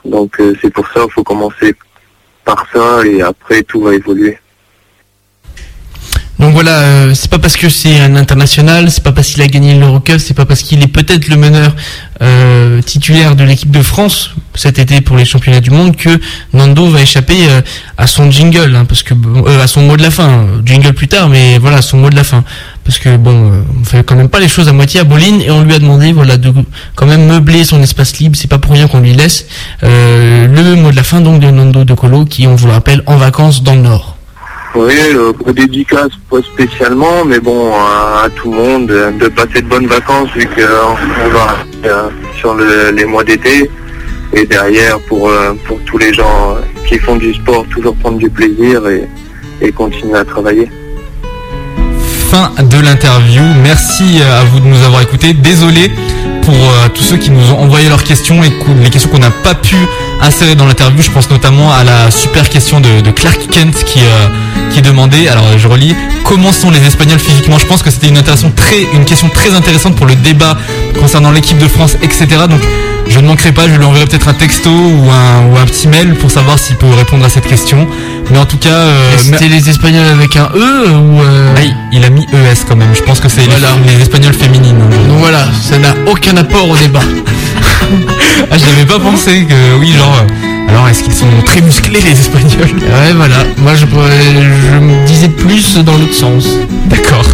[0.03, 1.75] donc euh, c'est pour ça, il faut commencer
[2.43, 4.37] par ça et après tout va évoluer.
[6.39, 9.47] Donc voilà, euh, c'est pas parce que c'est un international, c'est pas parce qu'il a
[9.47, 11.73] gagné l'Eurocup, c'est pas parce qu'il est peut-être le meneur
[12.21, 16.09] euh, titulaire de l'équipe de France cet été pour les championnats du monde que
[16.53, 17.61] Nando va échapper euh,
[17.97, 21.09] à son jingle, hein, parce que euh, à son mot de la fin, jingle plus
[21.09, 22.45] tard, mais voilà, son mot de la fin,
[22.85, 25.51] parce que bon, on fait quand même pas les choses à moitié à Bolin et
[25.51, 26.53] on lui a demandé voilà de
[26.95, 29.45] quand même meubler son espace libre, c'est pas pour rien qu'on lui laisse
[29.81, 33.03] le mot de la fin donc de Nando de Colo qui on vous le rappelle
[33.07, 34.14] en vacances dans le Nord.
[34.75, 39.61] Oui, euh, pour dédicace, pas spécialement, mais bon, à, tout le monde, euh, de passer
[39.61, 41.55] de bonnes vacances vu qu'on va
[41.85, 43.69] euh, sur le- les mois d'été.
[44.33, 48.17] Et derrière, pour, euh, pour tous les gens euh, qui font du sport, toujours prendre
[48.17, 49.07] du plaisir et,
[49.61, 50.69] et continuer à travailler.
[52.29, 53.43] fin de l'interview.
[53.63, 55.31] Merci euh, à vous de nous avoir écoutés.
[55.33, 55.89] Désolé
[56.41, 58.51] pour euh, tous ceux qui nous ont envoyé leurs questions et
[58.83, 59.77] les questions qu'on n'a pas pu
[60.21, 61.01] insérer dans l'interview.
[61.01, 64.27] Je pense notamment à la super question de, de Clark Kent qui, euh,
[64.73, 67.57] qui demandait, alors je relis, comment sont les Espagnols physiquement?
[67.59, 70.57] Je pense que c'était une, intéressant- très, une question très intéressante pour le débat
[70.99, 72.27] concernant l'équipe de France, etc.
[72.49, 72.61] Donc
[73.07, 75.87] je ne manquerai pas, je lui enverrai peut-être un texto ou un, ou un petit
[75.87, 77.87] mail pour savoir s'il peut répondre à cette question.
[78.31, 78.69] Mais en tout cas...
[78.69, 81.61] euh, C'était les Espagnols avec un E ou euh, ah,
[81.91, 82.89] il- a mis ES quand même.
[82.95, 84.79] Je pense que c'est les, Espagnols féminines.
[84.79, 87.01] Donc voilà, ça n'a aucun apport au débat.
[88.51, 90.21] Ah, je n'avais pas pensé que oui, genre.
[90.21, 92.75] euh, Alors, est-ce qu'ils sont très musclés les Espagnols?
[92.81, 93.37] Ouais, voilà.
[93.57, 96.45] Moi, je, me disais plus dans l'autre sens.
[96.85, 97.25] D'accord.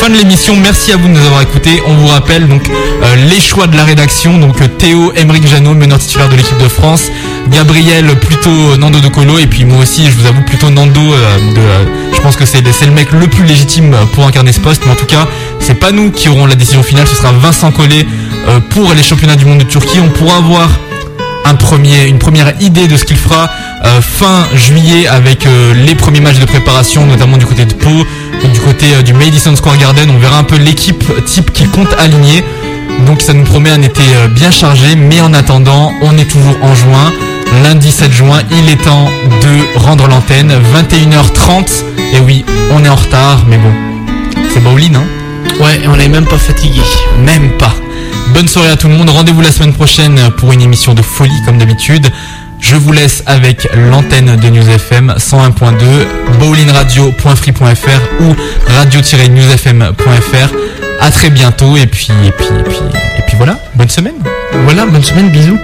[0.00, 1.82] Fin de l'émission, merci à vous de nous avoir écoutés.
[1.86, 4.38] On vous rappelle donc euh, les choix de la rédaction.
[4.38, 7.04] Donc euh, Théo, Emeric Janot, meneur titulaire de l'équipe de France.
[7.50, 9.38] Gabriel, plutôt Nando de Colo.
[9.38, 11.00] Et puis moi aussi, je vous avoue, plutôt Nando.
[11.00, 14.60] euh, de, euh, je pense que c'est le mec le plus légitime pour incarner ce
[14.60, 14.82] poste.
[14.84, 15.26] Mais en tout cas,
[15.58, 17.06] c'est pas nous qui aurons la décision finale.
[17.08, 18.06] Ce sera Vincent Collet
[18.70, 20.00] pour les championnats du monde de Turquie.
[20.00, 20.68] On pourra voir
[21.44, 23.48] un premier, une première idée de ce qu'il fera
[23.84, 28.04] euh, fin juillet avec euh, les premiers matchs de préparation, notamment du côté de Pau,
[28.44, 30.10] et du côté euh, du Madison Square Garden.
[30.10, 32.44] On verra un peu l'équipe type qu'il compte aligner.
[33.06, 36.56] Donc ça nous promet un été euh, bien chargé, mais en attendant, on est toujours
[36.62, 37.12] en juin.
[37.62, 39.08] Lundi 7 juin, il est temps
[39.42, 40.52] de rendre l'antenne.
[40.74, 41.84] 21h30.
[42.14, 43.72] Et oui, on est en retard, mais bon,
[44.52, 45.04] c'est bowling, hein
[45.60, 46.80] Ouais, on n'est même pas fatigué.
[47.24, 47.74] même pas.
[48.38, 49.10] Bonne soirée à tout le monde.
[49.10, 52.06] Rendez-vous la semaine prochaine pour une émission de folie comme d'habitude.
[52.60, 58.36] Je vous laisse avec l'antenne de News FM 101.2, bowlingradio.free.fr ou
[58.68, 60.54] radio-newsfm.fr.
[61.00, 62.78] À très bientôt et puis et puis et puis
[63.18, 63.58] et puis voilà.
[63.74, 64.22] Bonne semaine.
[64.52, 65.58] Voilà, bonne semaine, bisous.